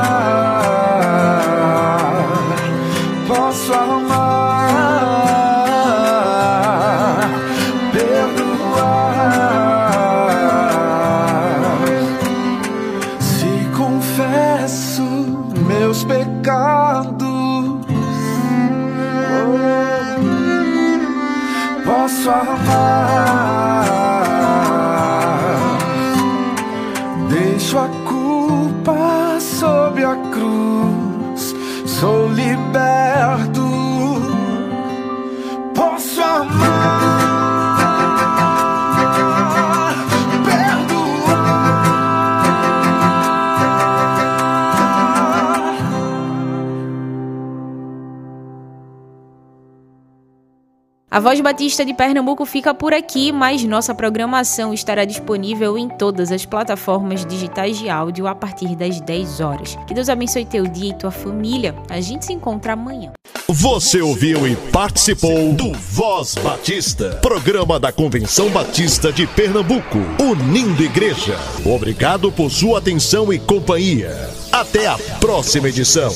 Voz 51.22 51.40
Batista 51.40 51.84
de 51.84 51.94
Pernambuco 51.94 52.44
fica 52.44 52.74
por 52.74 52.92
aqui, 52.92 53.30
mas 53.30 53.62
nossa 53.62 53.94
programação 53.94 54.74
estará 54.74 55.04
disponível 55.04 55.78
em 55.78 55.88
todas 55.88 56.32
as 56.32 56.44
plataformas 56.44 57.24
digitais 57.24 57.78
de 57.78 57.88
áudio 57.88 58.26
a 58.26 58.34
partir 58.34 58.74
das 58.74 59.00
10 59.00 59.38
horas. 59.38 59.78
Que 59.86 59.94
Deus 59.94 60.08
abençoe 60.08 60.44
teu 60.44 60.66
dia 60.66 60.90
e 60.90 60.98
tua 60.98 61.12
família. 61.12 61.76
A 61.88 62.00
gente 62.00 62.24
se 62.24 62.32
encontra 62.32 62.72
amanhã. 62.72 63.12
Você 63.48 64.02
ouviu 64.02 64.48
e 64.48 64.56
participou 64.72 65.52
do 65.52 65.72
Voz 65.74 66.34
Batista, 66.34 67.10
programa 67.22 67.78
da 67.78 67.92
Convenção 67.92 68.50
Batista 68.50 69.12
de 69.12 69.24
Pernambuco, 69.24 69.98
unindo 70.20 70.82
igreja. 70.82 71.38
Obrigado 71.64 72.32
por 72.32 72.50
sua 72.50 72.80
atenção 72.80 73.32
e 73.32 73.38
companhia. 73.38 74.28
Até 74.50 74.88
a 74.88 74.98
próxima 75.20 75.68
edição. 75.68 76.10